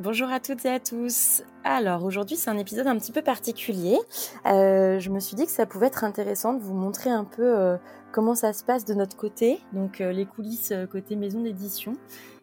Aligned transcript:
Bonjour 0.00 0.30
à 0.30 0.40
toutes 0.40 0.64
et 0.64 0.70
à 0.70 0.80
tous. 0.80 1.42
Alors 1.62 2.04
aujourd'hui 2.04 2.36
c'est 2.36 2.48
un 2.48 2.56
épisode 2.56 2.86
un 2.86 2.96
petit 2.96 3.12
peu 3.12 3.20
particulier. 3.20 3.98
Euh, 4.46 4.98
je 4.98 5.10
me 5.10 5.20
suis 5.20 5.36
dit 5.36 5.44
que 5.44 5.50
ça 5.50 5.66
pouvait 5.66 5.88
être 5.88 6.04
intéressant 6.04 6.54
de 6.54 6.62
vous 6.62 6.72
montrer 6.72 7.10
un 7.10 7.24
peu 7.24 7.42
euh, 7.42 7.76
comment 8.10 8.34
ça 8.34 8.54
se 8.54 8.64
passe 8.64 8.86
de 8.86 8.94
notre 8.94 9.14
côté, 9.14 9.60
donc 9.74 10.00
euh, 10.00 10.10
les 10.10 10.24
coulisses 10.24 10.72
côté 10.90 11.16
maison 11.16 11.42
d'édition 11.42 11.92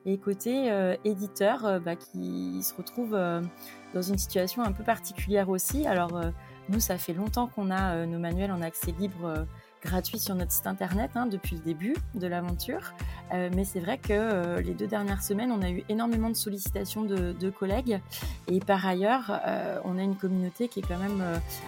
et 0.06 0.20
côté 0.20 0.72
éditeur 1.04 1.82
bah, 1.84 1.96
qui 1.96 2.62
se 2.62 2.76
retrouve 2.76 3.12
dans 3.12 4.02
une 4.04 4.20
situation 4.20 4.62
un 4.62 4.72
peu 4.72 4.84
particulière 4.84 5.50
aussi. 5.50 5.88
Alors 5.88 6.22
nous 6.70 6.80
ça 6.80 6.98
fait 7.00 7.14
longtemps 7.14 7.48
qu'on 7.48 7.72
a 7.72 8.06
nos 8.06 8.20
manuels 8.20 8.52
en 8.52 8.62
accès 8.62 8.94
libre 9.00 9.48
gratuit 9.82 10.20
sur 10.20 10.36
notre 10.36 10.52
site 10.52 10.68
internet 10.68 11.12
hein, 11.16 11.26
depuis 11.26 11.56
le 11.56 11.62
début 11.62 11.96
de 12.16 12.28
l'aventure. 12.28 12.94
Euh, 13.34 13.50
mais 13.54 13.66
c'est 13.66 13.80
vrai 13.80 13.98
que 13.98 14.12
euh, 14.12 14.62
les 14.62 14.74
deux 14.74 14.88
dernières 14.88 15.22
semaines, 15.22 15.52
on 15.52 15.62
a 15.62 15.70
eu 15.70 15.84
énormément 15.90 16.30
de 16.30 16.36
sollicitations 16.36 17.04
de, 17.04 17.50
collègues. 17.50 18.00
Et 18.48 18.60
par 18.60 18.86
ailleurs, 18.86 19.40
euh, 19.46 19.80
on 19.84 19.98
a 19.98 20.02
une 20.02 20.16
communauté 20.16 20.68
qui 20.68 20.80
est 20.80 20.88
quand 20.88 20.98
même 20.98 21.24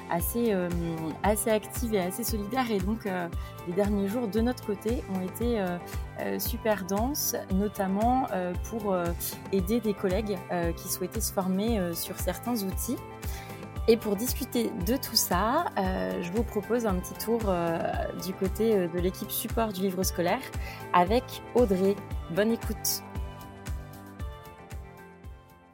assez, 0.09 0.53
assez 1.23 1.49
active 1.49 1.93
et 1.93 1.99
assez 1.99 2.23
solidaire. 2.23 2.69
Et 2.69 2.79
donc, 2.79 3.07
les 3.67 3.73
derniers 3.73 4.07
jours 4.07 4.27
de 4.27 4.41
notre 4.41 4.65
côté 4.65 5.03
ont 5.13 5.21
été 5.21 5.63
super 6.37 6.85
denses, 6.85 7.35
notamment 7.53 8.27
pour 8.69 8.95
aider 9.51 9.79
des 9.79 9.93
collègues 9.93 10.37
qui 10.75 10.89
souhaitaient 10.89 11.21
se 11.21 11.31
former 11.31 11.93
sur 11.93 12.19
certains 12.19 12.61
outils. 12.63 12.97
Et 13.91 13.97
pour 13.97 14.15
discuter 14.15 14.69
de 14.85 14.97
tout 14.97 15.15
ça, 15.15 15.65
euh, 15.79 16.21
je 16.21 16.31
vous 16.31 16.43
propose 16.43 16.85
un 16.85 16.93
petit 16.93 17.15
tour 17.15 17.41
euh, 17.47 17.79
du 18.23 18.33
côté 18.33 18.75
euh, 18.75 18.87
de 18.87 18.99
l'équipe 18.99 19.31
support 19.31 19.73
du 19.73 19.81
livre 19.81 20.03
scolaire 20.03 20.43
avec 20.93 21.23
Audrey. 21.55 21.95
Bonne 22.35 22.51
écoute. 22.51 23.01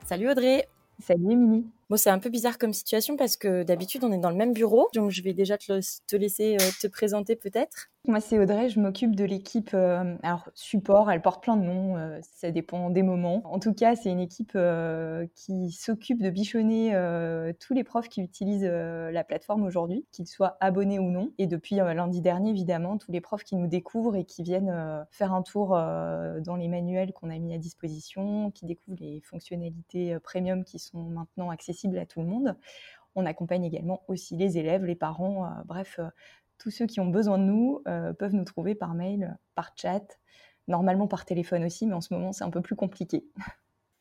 Salut 0.05 0.29
Audrey. 0.29 0.65
Salut 1.03 1.29
Émilie. 1.29 1.65
Bon, 1.89 1.97
c'est 1.97 2.09
un 2.09 2.19
peu 2.19 2.29
bizarre 2.29 2.57
comme 2.57 2.73
situation 2.73 3.15
parce 3.15 3.37
que 3.37 3.61
d'habitude 3.63 4.03
on 4.03 4.11
est 4.11 4.17
dans 4.17 4.31
le 4.31 4.35
même 4.35 4.53
bureau, 4.53 4.89
donc 4.95 5.11
je 5.11 5.21
vais 5.21 5.33
déjà 5.33 5.57
te, 5.57 5.79
te 6.07 6.15
laisser 6.15 6.57
te 6.81 6.87
présenter 6.87 7.35
peut-être. 7.35 7.91
Moi, 8.07 8.19
c'est 8.19 8.37
Audrey, 8.37 8.69
je 8.69 8.79
m'occupe 8.79 9.15
de 9.15 9.23
l'équipe. 9.23 9.71
Euh, 9.73 10.15
alors, 10.21 10.47
support, 10.53 11.09
elle 11.09 11.23
porte 11.23 11.41
plein 11.41 11.57
de 11.57 11.63
noms, 11.63 11.97
euh, 11.97 12.19
ça 12.21 12.51
dépend 12.51 12.91
des 12.91 13.01
moments. 13.01 13.41
En 13.45 13.57
tout 13.57 13.73
cas, 13.73 13.95
c'est 13.95 14.11
une 14.11 14.19
équipe 14.19 14.51
euh, 14.55 15.25
qui 15.33 15.71
s'occupe 15.71 16.21
de 16.21 16.29
bichonner 16.29 16.93
tous 17.59 17.73
les 17.73 17.83
profs 17.83 18.09
qui 18.09 18.21
utilisent 18.21 18.63
la 18.65 19.23
plateforme 19.23 19.63
aujourd'hui, 19.63 20.05
qu'ils 20.11 20.27
soient 20.27 20.57
abonnés 20.59 20.99
ou 20.99 21.09
non. 21.09 21.31
Et 21.37 21.47
depuis 21.47 21.77
lundi 21.77 22.21
dernier, 22.21 22.51
évidemment, 22.51 22.97
tous 22.97 23.11
les 23.11 23.21
profs 23.21 23.43
qui 23.43 23.55
nous 23.55 23.67
découvrent 23.67 24.15
et 24.15 24.25
qui 24.25 24.43
viennent 24.43 25.05
faire 25.11 25.33
un 25.33 25.41
tour 25.41 25.69
dans 25.69 26.55
les 26.57 26.67
manuels 26.67 27.11
qu'on 27.13 27.29
a 27.29 27.37
mis 27.37 27.53
à 27.53 27.57
disposition, 27.57 28.51
qui 28.51 28.65
découvrent 28.65 28.97
les 28.99 29.21
fonctionnalités 29.21 30.17
premium 30.19 30.63
qui 30.63 30.79
sont 30.79 31.03
maintenant 31.03 31.49
accessibles 31.49 31.74
à 31.97 32.05
tout 32.05 32.21
le 32.21 32.27
monde. 32.27 32.57
On 33.15 33.25
accompagne 33.25 33.63
également 33.63 34.03
aussi 34.07 34.35
les 34.35 34.57
élèves, 34.57 34.83
les 34.83 34.95
parents, 34.95 35.49
bref 35.65 35.99
tous 36.57 36.71
ceux 36.71 36.85
qui 36.85 36.99
ont 36.99 37.07
besoin 37.07 37.37
de 37.37 37.43
nous 37.43 37.81
euh, 37.87 38.13
peuvent 38.13 38.33
nous 38.33 38.43
trouver 38.43 38.75
par 38.75 38.93
mail, 38.93 39.37
par 39.55 39.73
chat, 39.75 40.19
normalement 40.67 41.07
par 41.07 41.25
téléphone 41.25 41.63
aussi, 41.65 41.85
mais 41.85 41.93
en 41.93 42.01
ce 42.01 42.13
moment 42.13 42.31
c'est 42.31 42.43
un 42.43 42.49
peu 42.49 42.61
plus 42.61 42.75
compliqué. 42.75 43.25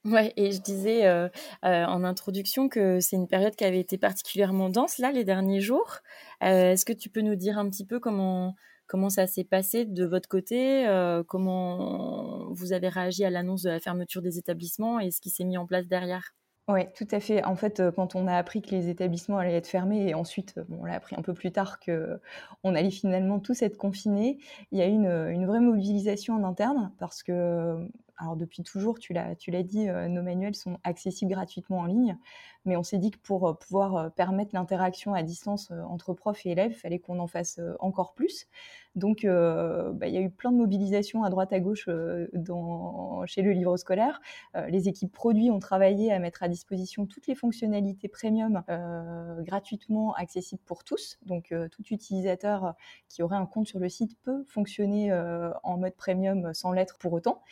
Ouais, 0.05 0.35
et 0.37 0.53
je 0.53 0.61
disais 0.61 1.07
euh, 1.07 1.31
euh, 1.65 1.85
en 1.87 2.05
introduction 2.05 2.69
que 2.69 3.01
c'est 3.01 3.17
une 3.17 3.27
période 3.27 3.57
qui 3.57 3.65
avait 3.65 3.81
été 3.81 3.97
particulièrement 3.97 4.69
dense 4.69 4.99
là 4.99 5.11
les 5.13 5.25
derniers 5.25 5.63
jours. 5.63 6.01
Est-ce 6.43 6.85
que 6.85 6.93
tu 6.93 7.09
peux 7.09 7.23
nous 7.23 7.37
dire 7.37 7.59
un 7.59 7.71
petit 7.71 7.87
peu 7.87 8.01
comment 8.01 8.55
comment 8.87 9.09
ça 9.09 9.27
s'est 9.27 9.45
passé 9.45 9.87
de 9.87 10.05
votre 10.05 10.29
côté, 10.29 10.85
comment 11.27 12.53
vous 12.53 12.75
avez 12.75 12.91
réagi 12.91 13.25
à 13.25 13.31
l'annonce 13.31 13.63
de 13.63 13.71
la 13.71 13.81
fermeture 13.81 14.21
des 14.21 14.37
établissements 14.37 15.01
et 15.01 15.11
ce 15.11 15.23
qui 15.23 15.31
s'est 15.31 15.45
mis 15.45 15.57
en 15.57 15.65
place 15.65 15.87
derrière? 15.87 16.35
Oui, 16.69 16.81
tout 16.95 17.07
à 17.11 17.21
fait. 17.21 17.45
En 17.45 17.57
fait, 17.57 17.81
euh, 17.81 17.93
quand 17.93 18.15
on 18.15 18.27
a 18.27 18.37
appris 18.37 18.63
que 18.63 18.71
les 18.71 18.89
établissements 18.89 19.39
allaient 19.39 19.55
être 19.57 19.67
fermés, 19.67 20.09
et 20.09 20.15
ensuite, 20.15 20.55
euh, 20.57 20.65
on 20.71 20.85
l'a 20.85 20.95
appris 20.95 21.15
un 21.17 21.23
peu 21.23 21.35
plus 21.35 21.53
tard 21.53 21.79
qu'on 21.79 22.75
allait 22.75 22.91
finalement 22.91 23.39
tous 23.39 23.63
être 23.63 23.77
confinés, 23.77 24.39
il 24.73 24.79
y 24.79 24.83
a 24.83 24.87
eu 24.87 24.93
une, 24.93 25.47
vraie 25.47 25.61
mobilisation 25.61 26.35
en 26.35 26.45
interne 26.45 26.93
parce 26.99 27.23
que 27.23 27.87
alors 28.17 28.37
depuis 28.37 28.63
toujours, 28.63 28.99
tu 28.99 29.13
l'as, 29.13 29.35
tu 29.35 29.51
l'as 29.51 29.63
dit, 29.63 29.89
euh, 29.89 30.09
nos 30.09 30.23
manuels 30.23 30.55
sont 30.55 30.79
accessibles 30.85 31.33
gratuitement 31.33 31.79
en 31.81 31.87
ligne, 31.87 32.17
mais 32.65 32.77
on 32.77 32.83
s'est 32.83 32.99
dit 32.99 33.11
que 33.11 33.19
pour 33.19 33.49
euh, 33.49 33.55
pouvoir 33.55 33.97
euh, 33.97 34.09
permettre 34.09 34.55
l'interaction 34.55 35.15
à 35.15 35.23
distance 35.23 35.71
entre 35.89 36.15
profs 36.15 36.47
et 36.47 36.51
élèves, 36.51 36.73
il 36.73 36.79
fallait 36.79 36.99
qu'on 36.99 37.19
en 37.19 37.27
fasse 37.27 37.61
encore 37.81 38.15
plus. 38.15 38.47
Donc, 38.95 39.25
bah, 39.25 40.07
il 40.07 40.15
y 40.15 40.17
a 40.17 40.21
eu 40.21 40.31
plein 40.31 40.53
de 40.53 40.57
mobilisations 40.57 41.25
à 41.25 41.31
droite 41.31 41.53
à 41.53 41.61
gauche 41.61 41.89
dans, 42.33 43.25
chez 43.27 43.43
le 43.43 43.53
livre 43.53 43.77
scolaire. 43.77 44.21
les 44.69 44.89
équipes 44.89 45.13
produits 45.13 45.51
ont 45.51 45.59
travaillé 45.59 46.13
à 46.13 46.19
mettre 46.19 46.43
à 46.43 46.49
disposition 46.49 47.07
toutes 47.07 47.27
les 47.27 47.35
fonctionnalités 47.35 48.09
premium 48.09 48.63
gratuitement 49.41 50.15
accessibles 50.15 50.63
pour 50.65 50.85
tous. 50.85 51.19
Donc, 51.27 51.55
tout 51.73 51.83
utilisateur 51.91 52.75
qui 53.09 53.23
aurait 53.23 53.37
un 53.37 53.47
compte 53.47 53.67
sur 53.67 53.79
le 53.79 53.89
site 53.89 54.17
peut 54.23 54.45
fonctionner 54.47 55.13
en 55.63 55.77
mode 55.77 55.95
premium 55.95 56.55
sans 56.55 56.73
l'être 56.73 56.99
pour 56.99 57.13
autant. 57.13 57.43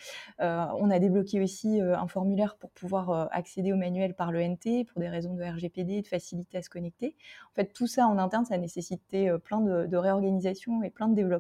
Euh, 0.40 0.66
on 0.78 0.90
a 0.90 0.98
débloqué 0.98 1.40
aussi 1.40 1.80
euh, 1.80 1.96
un 1.96 2.06
formulaire 2.06 2.56
pour 2.56 2.70
pouvoir 2.70 3.10
euh, 3.10 3.26
accéder 3.30 3.72
au 3.72 3.76
manuel 3.76 4.14
par 4.14 4.32
le 4.32 4.42
NT 4.42 4.84
pour 4.84 5.00
des 5.00 5.08
raisons 5.08 5.34
de 5.34 5.42
RGPD, 5.42 6.02
de 6.02 6.06
facilité 6.06 6.58
à 6.58 6.62
se 6.62 6.70
connecter. 6.70 7.16
En 7.52 7.54
fait, 7.54 7.72
tout 7.72 7.86
ça 7.86 8.06
en 8.06 8.18
interne, 8.18 8.44
ça 8.44 8.54
a 8.54 8.58
nécessité 8.58 9.32
plein 9.44 9.60
de, 9.60 9.96
réorganisation 9.96 10.82
et 10.82 10.90
plein 10.90 11.08
de 11.08 11.14
développement. 11.14 11.31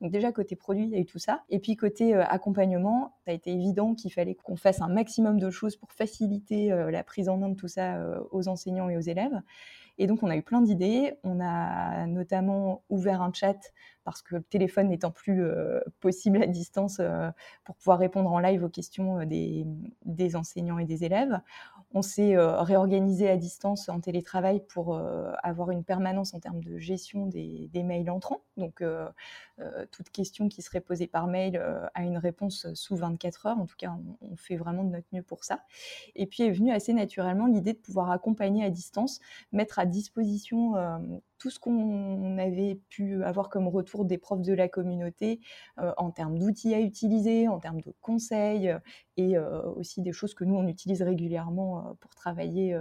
Donc 0.00 0.10
déjà 0.10 0.32
côté 0.32 0.56
produit, 0.56 0.84
il 0.84 0.90
y 0.90 0.96
a 0.96 0.98
eu 0.98 1.06
tout 1.06 1.18
ça. 1.18 1.42
Et 1.48 1.58
puis 1.58 1.76
côté 1.76 2.14
accompagnement, 2.14 3.14
ça 3.24 3.32
a 3.32 3.34
été 3.34 3.52
évident 3.52 3.94
qu'il 3.94 4.12
fallait 4.12 4.34
qu'on 4.34 4.56
fasse 4.56 4.80
un 4.80 4.88
maximum 4.88 5.38
de 5.38 5.50
choses 5.50 5.76
pour 5.76 5.92
faciliter 5.92 6.68
la 6.68 7.04
prise 7.04 7.28
en 7.28 7.36
main 7.36 7.48
de 7.48 7.54
tout 7.54 7.68
ça 7.68 7.98
aux 8.30 8.48
enseignants 8.48 8.88
et 8.88 8.96
aux 8.96 9.00
élèves. 9.00 9.40
Et 9.98 10.06
donc, 10.06 10.22
on 10.22 10.30
a 10.30 10.36
eu 10.36 10.42
plein 10.42 10.62
d'idées. 10.62 11.12
On 11.24 11.40
a 11.40 12.06
notamment 12.06 12.82
ouvert 12.88 13.20
un 13.20 13.32
chat 13.34 13.58
parce 14.10 14.22
que 14.22 14.34
le 14.34 14.42
téléphone 14.42 14.88
n'étant 14.88 15.12
plus 15.12 15.44
euh, 15.44 15.80
possible 16.00 16.42
à 16.42 16.46
distance 16.46 16.98
euh, 16.98 17.30
pour 17.64 17.76
pouvoir 17.76 17.98
répondre 17.98 18.32
en 18.32 18.40
live 18.40 18.64
aux 18.64 18.68
questions 18.68 19.20
euh, 19.20 19.24
des, 19.24 20.36
enseignants 20.36 20.78
et 20.78 20.84
des 20.84 21.04
élèves. 21.04 21.40
On 21.92 22.02
s'est 22.02 22.36
réorganisé 22.36 23.28
à 23.28 23.36
distance 23.36 23.88
en 23.88 23.98
télétravail 23.98 24.62
pour 24.68 24.96
avoir 25.42 25.72
une 25.72 25.82
permanence 25.82 26.34
en 26.34 26.38
termes 26.38 26.62
de 26.62 26.78
gestion 26.78 27.26
des, 27.26 27.68
mails 27.74 28.08
entrants. 28.10 28.42
Donc, 28.56 28.84
toute 29.90 30.10
question 30.10 30.48
qui 30.48 30.62
serait 30.62 30.80
posée 30.80 31.08
par 31.08 31.26
mail 31.26 31.60
a 31.94 32.02
une 32.04 32.16
réponse 32.16 32.72
sous 32.74 32.94
24 32.94 33.46
heures. 33.46 33.58
En 33.58 33.66
tout 33.66 33.74
cas, 33.76 33.92
on, 34.20 34.36
fait 34.36 34.56
vraiment 34.56 34.84
de 34.84 34.90
notre 34.90 35.08
mieux 35.12 35.24
pour 35.24 35.42
ça. 35.42 35.64
Et 36.14 36.26
puis 36.26 36.44
est 36.44 36.52
venue 36.52 36.70
assez 36.70 36.92
naturellement 36.92 37.46
l'idée 37.46 37.72
de 37.72 37.78
pouvoir 37.78 38.12
accompagner 38.12 38.64
à 38.64 38.70
distance, 38.70 39.18
mettre 39.50 39.80
à 39.80 39.86
disposition 39.86 40.76
tout 41.40 41.50
ce 41.50 41.58
qu'on 41.58 42.38
avait 42.38 42.78
pu 42.90 43.24
avoir 43.24 43.48
comme 43.48 43.66
retour 43.66 44.04
des 44.04 44.18
profs 44.18 44.42
de 44.42 44.52
la 44.52 44.68
communauté 44.68 45.40
euh, 45.78 45.92
en 45.96 46.10
termes 46.12 46.38
d'outils 46.38 46.74
à 46.74 46.80
utiliser, 46.80 47.48
en 47.48 47.58
termes 47.58 47.80
de 47.80 47.92
conseils 48.00 48.68
euh, 48.68 48.78
et 49.16 49.36
aussi 49.76 50.00
des 50.00 50.12
choses 50.12 50.32
que 50.32 50.44
nous, 50.44 50.54
on 50.54 50.66
utilise 50.66 51.02
régulièrement 51.02 51.94
pour 52.00 52.14
travailler 52.14 52.74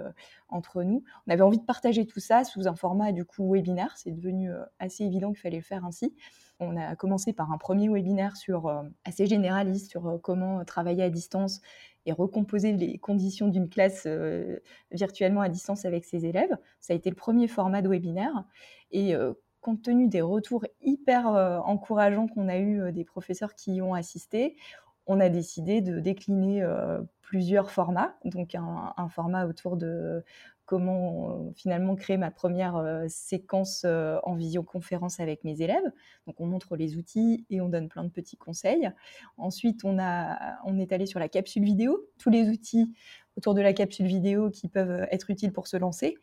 entre 0.47 0.83
nous. 0.83 1.03
On 1.27 1.33
avait 1.33 1.41
envie 1.41 1.59
de 1.59 1.65
partager 1.65 2.05
tout 2.05 2.21
ça 2.21 2.45
sous 2.45 2.65
un 2.69 2.75
format 2.75 3.11
du 3.11 3.25
coup 3.25 3.51
webinaire. 3.51 3.97
C'est 3.97 4.11
devenu 4.11 4.49
assez 4.79 5.03
évident 5.03 5.33
qu'il 5.33 5.41
fallait 5.41 5.57
le 5.57 5.63
faire 5.63 5.83
ainsi. 5.83 6.15
On 6.59 6.75
a 6.75 6.95
commencé 6.95 7.31
par 7.31 7.51
un 7.51 7.57
premier 7.57 7.87
webinaire 7.89 8.35
sur, 8.35 8.83
assez 9.05 9.25
généraliste 9.27 9.89
sur 9.89 10.19
comment 10.21 10.65
travailler 10.65 11.03
à 11.03 11.09
distance 11.09 11.61
et 12.05 12.11
recomposer 12.11 12.73
les 12.73 12.97
conditions 12.97 13.47
d'une 13.47 13.69
classe 13.69 14.03
euh, 14.05 14.59
virtuellement 14.91 15.41
à 15.41 15.49
distance 15.49 15.85
avec 15.85 16.05
ses 16.05 16.25
élèves. 16.25 16.55
Ça 16.79 16.93
a 16.93 16.95
été 16.95 17.09
le 17.09 17.15
premier 17.15 17.47
format 17.47 17.81
de 17.81 17.89
webinaire. 17.89 18.45
Et 18.91 19.15
euh, 19.15 19.33
compte 19.61 19.81
tenu 19.81 20.07
des 20.07 20.21
retours 20.21 20.65
hyper 20.81 21.27
euh, 21.27 21.59
encourageants 21.59 22.27
qu'on 22.27 22.47
a 22.47 22.57
eu 22.57 22.91
des 22.91 23.03
professeurs 23.03 23.53
qui 23.55 23.75
y 23.75 23.81
ont 23.81 23.93
assisté, 23.93 24.55
on 25.05 25.19
a 25.19 25.29
décidé 25.29 25.81
de 25.81 25.99
décliner 25.99 26.63
plusieurs 27.21 27.71
formats. 27.71 28.15
Donc 28.25 28.53
un, 28.53 29.09
format 29.09 29.47
autour 29.47 29.75
de 29.75 30.23
comment 30.69 31.31
euh, 31.31 31.51
finalement 31.55 31.95
créer 31.95 32.17
ma 32.17 32.29
première 32.29 32.75
euh, 32.75 33.05
séquence 33.07 33.81
euh, 33.85 34.19
en 34.21 34.35
visioconférence 34.35 35.19
avec 35.19 35.43
mes 35.43 35.63
élèves. 35.63 35.91
Donc 36.27 36.39
on 36.39 36.45
montre 36.45 36.75
les 36.75 36.95
outils 36.95 37.43
et 37.49 37.59
on 37.59 37.69
donne 37.69 37.89
plein 37.89 38.03
de 38.03 38.11
petits 38.11 38.37
conseils. 38.37 38.91
Ensuite, 39.37 39.83
on, 39.83 39.97
a, 39.97 40.59
on 40.65 40.77
est 40.77 40.91
allé 40.91 41.07
sur 41.07 41.19
la 41.19 41.27
capsule 41.27 41.63
vidéo, 41.63 42.05
tous 42.19 42.29
les 42.29 42.49
outils 42.49 42.93
autour 43.35 43.55
de 43.55 43.61
la 43.61 43.73
capsule 43.73 44.05
vidéo 44.05 44.51
qui 44.51 44.67
peuvent 44.67 45.07
être 45.09 45.31
utiles 45.31 45.53
pour 45.53 45.65
se 45.65 45.75
lancer. 45.75 46.17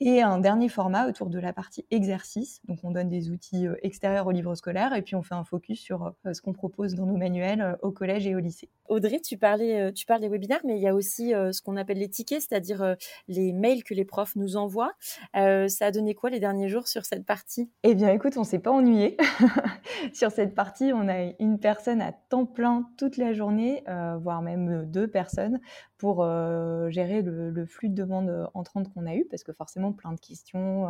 Et 0.00 0.22
un 0.22 0.38
dernier 0.38 0.68
format 0.68 1.08
autour 1.08 1.28
de 1.28 1.38
la 1.38 1.52
partie 1.52 1.84
exercice. 1.90 2.60
Donc, 2.66 2.78
on 2.84 2.92
donne 2.92 3.08
des 3.08 3.30
outils 3.30 3.66
extérieurs 3.82 4.26
au 4.26 4.30
livre 4.30 4.54
scolaire 4.54 4.94
et 4.94 5.02
puis 5.02 5.16
on 5.16 5.22
fait 5.22 5.34
un 5.34 5.44
focus 5.44 5.80
sur 5.80 6.12
ce 6.32 6.40
qu'on 6.40 6.52
propose 6.52 6.94
dans 6.94 7.06
nos 7.06 7.16
manuels 7.16 7.76
au 7.82 7.90
collège 7.90 8.26
et 8.26 8.34
au 8.34 8.38
lycée. 8.38 8.68
Audrey, 8.88 9.20
tu 9.20 9.36
parlais, 9.36 9.92
tu 9.92 10.06
parles 10.06 10.20
des 10.20 10.28
webinaires, 10.28 10.60
mais 10.64 10.76
il 10.76 10.82
y 10.82 10.88
a 10.88 10.94
aussi 10.94 11.30
ce 11.30 11.60
qu'on 11.60 11.76
appelle 11.76 11.98
les 11.98 12.08
tickets, 12.08 12.42
c'est-à-dire 12.42 12.96
les 13.26 13.52
mails 13.52 13.84
que 13.84 13.94
les 13.94 14.04
profs 14.04 14.36
nous 14.36 14.56
envoient. 14.56 14.92
ça 15.34 15.86
a 15.86 15.90
donné 15.90 16.14
quoi 16.14 16.30
les 16.30 16.40
derniers 16.40 16.68
jours 16.68 16.88
sur 16.88 17.04
cette 17.04 17.26
partie? 17.26 17.70
Eh 17.82 17.94
bien, 17.94 18.10
écoute, 18.12 18.36
on 18.36 18.44
s'est 18.44 18.58
pas 18.60 18.70
ennuyé. 18.70 19.16
sur 20.12 20.30
cette 20.30 20.54
partie, 20.54 20.92
on 20.94 21.08
a 21.08 21.32
une 21.38 21.58
personne 21.58 22.00
à 22.00 22.12
temps 22.12 22.46
plein 22.46 22.88
toute 22.96 23.16
la 23.16 23.32
journée, 23.32 23.82
voire 24.20 24.42
même 24.42 24.86
deux 24.86 25.08
personnes, 25.08 25.60
pour 25.98 26.24
gérer 26.90 27.22
le, 27.22 27.66
flux 27.66 27.88
de 27.88 27.94
demandes 27.94 28.48
entrantes 28.54 28.92
qu'on 28.92 29.06
a 29.06 29.14
eu, 29.14 29.26
parce 29.30 29.42
que 29.42 29.52
forcément, 29.52 29.87
plein 29.92 30.12
de 30.12 30.20
questions, 30.20 30.86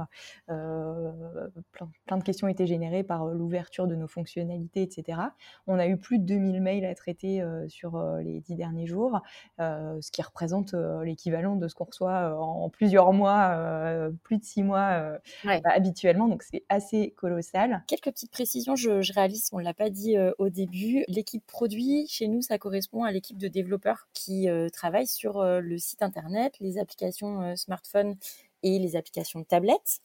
plein, 0.46 2.16
de 2.16 2.22
questions 2.22 2.48
étaient 2.48 2.66
générées 2.66 3.02
par 3.02 3.26
l'ouverture 3.26 3.86
de 3.86 3.94
nos 3.94 4.08
fonctionnalités, 4.08 4.82
etc. 4.82 5.20
On 5.66 5.78
a 5.78 5.86
eu 5.86 5.96
plus 5.96 6.18
de 6.18 6.24
2000 6.24 6.60
mails 6.60 6.84
à 6.84 6.94
traiter 6.94 7.42
sur 7.68 8.00
les 8.18 8.40
dix 8.40 8.54
derniers 8.54 8.86
jours, 8.86 9.20
ce 9.58 10.10
qui 10.10 10.22
représente 10.22 10.74
l'équivalent 11.04 11.56
de 11.56 11.68
ce 11.68 11.74
qu'on 11.74 11.84
reçoit 11.84 12.36
en 12.38 12.68
plusieurs 12.68 13.12
mois, 13.12 14.10
plus 14.22 14.38
de 14.38 14.44
six 14.44 14.62
mois 14.62 15.18
bah, 15.44 15.60
habituellement, 15.64 16.28
donc 16.28 16.42
c'est 16.42 16.64
assez 16.68 17.12
colossal. 17.16 17.82
Quelques 17.86 18.10
petites 18.10 18.30
précisions, 18.30 18.76
je, 18.76 19.02
je 19.02 19.12
réalise, 19.12 19.48
on 19.52 19.58
ne 19.58 19.64
l'a 19.64 19.74
pas 19.74 19.90
dit 19.90 20.16
au 20.38 20.48
début, 20.48 21.04
l'équipe 21.08 21.46
produit, 21.46 22.06
chez 22.08 22.28
nous, 22.28 22.42
ça 22.42 22.58
correspond 22.58 23.04
à 23.04 23.12
l'équipe 23.12 23.38
de 23.38 23.48
développeurs 23.48 24.08
qui 24.12 24.48
travaillent 24.72 25.06
sur 25.06 25.42
le 25.42 25.78
site 25.78 26.02
internet, 26.02 26.54
les 26.60 26.78
applications 26.78 27.56
smartphone 27.56 28.16
et 28.62 28.78
les 28.78 28.96
applications 28.96 29.40
de 29.40 29.44
tablette. 29.44 29.98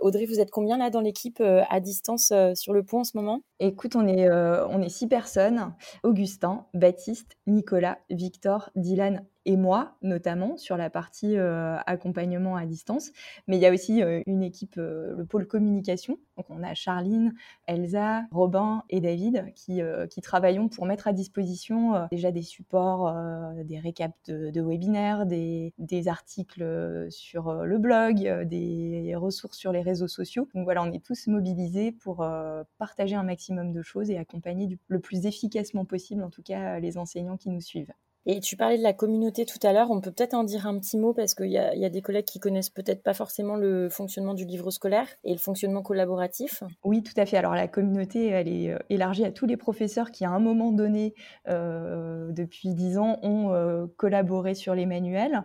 Audrey, 0.00 0.26
vous 0.26 0.40
êtes 0.40 0.50
combien 0.50 0.78
là 0.78 0.90
dans 0.90 1.00
l'équipe 1.00 1.40
à 1.42 1.80
distance 1.80 2.32
sur 2.54 2.72
le 2.72 2.82
pont 2.82 3.00
en 3.00 3.04
ce 3.04 3.16
moment? 3.16 3.40
Écoute, 3.58 3.96
on 3.96 4.06
est, 4.06 4.30
on 4.30 4.82
est 4.82 4.88
six 4.88 5.06
personnes. 5.06 5.74
Augustin, 6.02 6.66
Baptiste, 6.74 7.36
Nicolas, 7.46 7.98
Victor, 8.10 8.70
Dylan 8.74 9.26
et 9.46 9.56
moi 9.56 9.96
notamment 10.02 10.56
sur 10.56 10.76
la 10.76 10.90
partie 10.90 11.36
euh, 11.36 11.76
accompagnement 11.86 12.56
à 12.56 12.66
distance. 12.66 13.10
Mais 13.46 13.56
il 13.56 13.60
y 13.60 13.66
a 13.66 13.72
aussi 13.72 14.02
euh, 14.02 14.22
une 14.26 14.42
équipe, 14.42 14.76
euh, 14.78 15.14
le 15.16 15.24
pôle 15.24 15.46
communication. 15.46 16.18
Donc 16.36 16.46
on 16.50 16.62
a 16.62 16.74
Charline, 16.74 17.34
Elsa, 17.66 18.24
Robin 18.30 18.82
et 18.90 19.00
David 19.00 19.52
qui, 19.54 19.80
qui 20.08 20.20
travaillons 20.22 20.68
pour 20.68 20.86
mettre 20.86 21.06
à 21.06 21.12
disposition 21.12 22.08
déjà 22.10 22.32
des 22.32 22.40
supports, 22.40 23.14
des 23.64 23.78
récaps 23.78 24.14
de, 24.26 24.62
webinaires, 24.62 25.26
des, 25.26 25.72
articles 26.08 26.64
sur 27.10 27.52
le 27.52 27.76
blog, 27.76 28.46
des 28.46 29.14
ressources 29.16 29.58
sur 29.58 29.70
les 29.70 29.82
réseaux 29.82 30.08
sociaux. 30.08 30.48
Donc 30.54 30.64
voilà, 30.64 30.82
on 30.82 30.90
est 30.92 31.04
tous 31.04 31.26
mobilisés 31.26 31.92
pour 31.92 32.26
partager 32.78 33.16
un 33.16 33.22
maximum 33.22 33.72
de 33.72 33.82
choses 33.82 34.10
et 34.10 34.16
accompagner 34.16 34.78
le 34.88 34.98
plus 34.98 35.26
efficacement 35.26 35.84
possible 35.84 36.22
en 36.22 36.30
tout 36.30 36.42
cas 36.42 36.80
les 36.80 36.96
enseignants 36.96 37.36
qui 37.36 37.50
nous 37.50 37.60
suivent. 37.60 37.92
Et 38.26 38.40
tu 38.40 38.56
parlais 38.56 38.76
de 38.76 38.82
la 38.82 38.92
communauté 38.92 39.46
tout 39.46 39.58
à 39.62 39.72
l'heure, 39.72 39.90
on 39.90 40.00
peut 40.00 40.12
peut-être 40.12 40.34
en 40.34 40.44
dire 40.44 40.66
un 40.66 40.78
petit 40.78 40.98
mot 40.98 41.14
parce 41.14 41.34
qu'il 41.34 41.50
y, 41.50 41.56
a 41.58 41.88
des 41.88 42.02
collègues 42.02 42.26
qui 42.26 42.38
connaissent 42.38 42.68
peut-être 42.68 43.02
pas 43.02 43.14
forcément 43.14 43.56
le 43.56 43.88
fonctionnement 43.88 44.34
du 44.34 44.44
livre 44.44 44.70
scolaire 44.70 45.06
et 45.24 45.32
le 45.32 45.38
fonctionnement 45.38 45.82
collaboratif. 45.82 46.62
Oui, 46.84 47.02
tout 47.02 47.14
à 47.16 47.24
fait. 47.24 47.38
Alors 47.38 47.54
la 47.54 47.66
communauté, 47.66 48.28
elle 48.28 48.48
est 48.48 48.70
euh, 48.70 48.78
élargie 48.90 49.24
à 49.24 49.32
tous 49.32 49.46
les 49.46 49.56
professeurs 49.56 50.10
qui, 50.10 50.26
à 50.26 50.30
un 50.30 50.38
moment 50.38 50.70
donné, 50.70 51.14
euh, 51.48 52.30
depuis 52.32 52.74
dix 52.74 52.98
ans, 52.98 53.18
ont 53.22 53.52
euh, 53.54 53.86
collaboré 53.96 54.54
sur 54.54 54.74
les 54.74 54.86
manuels. 54.86 55.42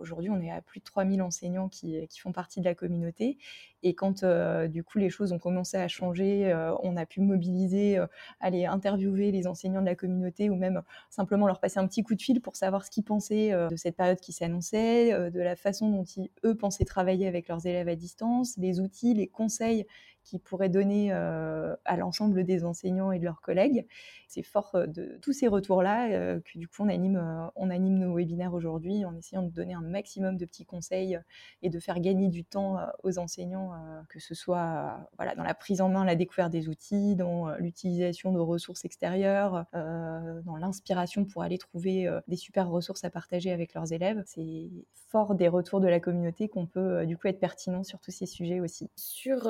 Aujourd'hui, 0.00 0.28
on 0.28 0.40
est 0.42 0.50
à 0.50 0.60
plus 0.60 0.80
de 0.80 0.84
3000 0.84 1.22
enseignants 1.22 1.68
qui, 1.68 2.06
font 2.20 2.32
partie 2.32 2.60
de 2.60 2.66
la 2.66 2.74
communauté. 2.74 3.38
Et 3.86 3.94
quand 3.94 4.24
euh, 4.24 4.66
du 4.66 4.82
coup 4.82 4.98
les 4.98 5.10
choses 5.10 5.30
ont 5.30 5.38
commencé 5.38 5.76
à 5.76 5.86
changer, 5.86 6.52
euh, 6.52 6.74
on 6.82 6.96
a 6.96 7.06
pu 7.06 7.20
mobiliser, 7.20 7.98
euh, 7.98 8.08
aller 8.40 8.66
interviewer 8.66 9.30
les 9.30 9.46
enseignants 9.46 9.80
de 9.80 9.86
la 9.86 9.94
communauté 9.94 10.50
ou 10.50 10.56
même 10.56 10.82
simplement 11.08 11.46
leur 11.46 11.60
passer 11.60 11.78
un 11.78 11.86
petit 11.86 12.02
coup 12.02 12.16
de 12.16 12.20
fil 12.20 12.40
pour 12.40 12.56
savoir 12.56 12.84
ce 12.84 12.90
qu'ils 12.90 13.04
pensaient 13.04 13.52
de 13.52 13.76
cette 13.76 13.94
période 13.94 14.18
qui 14.18 14.32
s'annonçait, 14.32 15.30
de 15.30 15.40
la 15.40 15.54
façon 15.54 15.88
dont 15.88 16.02
ils, 16.02 16.30
eux 16.44 16.56
pensaient 16.56 16.84
travailler 16.84 17.28
avec 17.28 17.46
leurs 17.46 17.64
élèves 17.64 17.86
à 17.86 17.94
distance, 17.94 18.56
les 18.56 18.80
outils, 18.80 19.14
les 19.14 19.28
conseils 19.28 19.86
qui 20.26 20.40
pourrait 20.40 20.68
donner 20.68 21.12
euh, 21.12 21.76
à 21.84 21.96
l'ensemble 21.96 22.42
des 22.42 22.64
enseignants 22.64 23.12
et 23.12 23.20
de 23.20 23.24
leurs 23.24 23.40
collègues. 23.40 23.86
C'est 24.26 24.42
fort 24.42 24.72
euh, 24.74 24.86
de 24.86 25.18
tous 25.22 25.32
ces 25.32 25.46
retours-là 25.46 26.10
euh, 26.10 26.40
que 26.40 26.58
du 26.58 26.66
coup 26.66 26.82
on 26.82 26.88
anime, 26.88 27.50
on 27.54 27.70
anime 27.70 27.98
nos 27.98 28.16
webinaires 28.16 28.52
aujourd'hui 28.52 29.04
en 29.04 29.14
essayant 29.14 29.42
de 29.42 29.50
donner 29.50 29.74
un 29.74 29.82
maximum 29.82 30.36
de 30.36 30.44
petits 30.44 30.64
conseils 30.64 31.18
et 31.62 31.70
de 31.70 31.78
faire 31.78 32.00
gagner 32.00 32.28
du 32.28 32.44
temps 32.44 32.78
aux 33.04 33.18
enseignants, 33.18 33.70
que 34.08 34.18
ce 34.18 34.34
soit 34.34 35.08
voilà, 35.16 35.36
dans 35.36 35.44
la 35.44 35.54
prise 35.54 35.80
en 35.80 35.88
main, 35.88 36.04
la 36.04 36.16
découverte 36.16 36.50
des 36.50 36.68
outils, 36.68 37.14
dans 37.14 37.54
l'utilisation 37.56 38.32
de 38.32 38.40
ressources 38.40 38.84
extérieures, 38.84 39.66
dans 39.72 40.56
l'inspiration 40.58 41.24
pour 41.24 41.42
aller 41.42 41.58
trouver 41.58 42.10
des 42.26 42.36
super 42.36 42.68
ressources 42.68 43.04
à 43.04 43.10
partager 43.10 43.52
avec 43.52 43.74
leurs 43.74 43.92
élèves. 43.92 44.22
C'est 44.26 44.70
fort 45.08 45.34
des 45.34 45.48
retours 45.48 45.80
de 45.80 45.88
la 45.88 46.00
communauté 46.00 46.48
qu'on 46.48 46.66
peut 46.66 47.06
du 47.06 47.16
coup 47.16 47.28
être 47.28 47.40
pertinent 47.40 47.84
sur 47.84 48.00
tous 48.00 48.10
ces 48.10 48.26
sujets 48.26 48.60
aussi. 48.60 48.90
Sur 48.96 49.46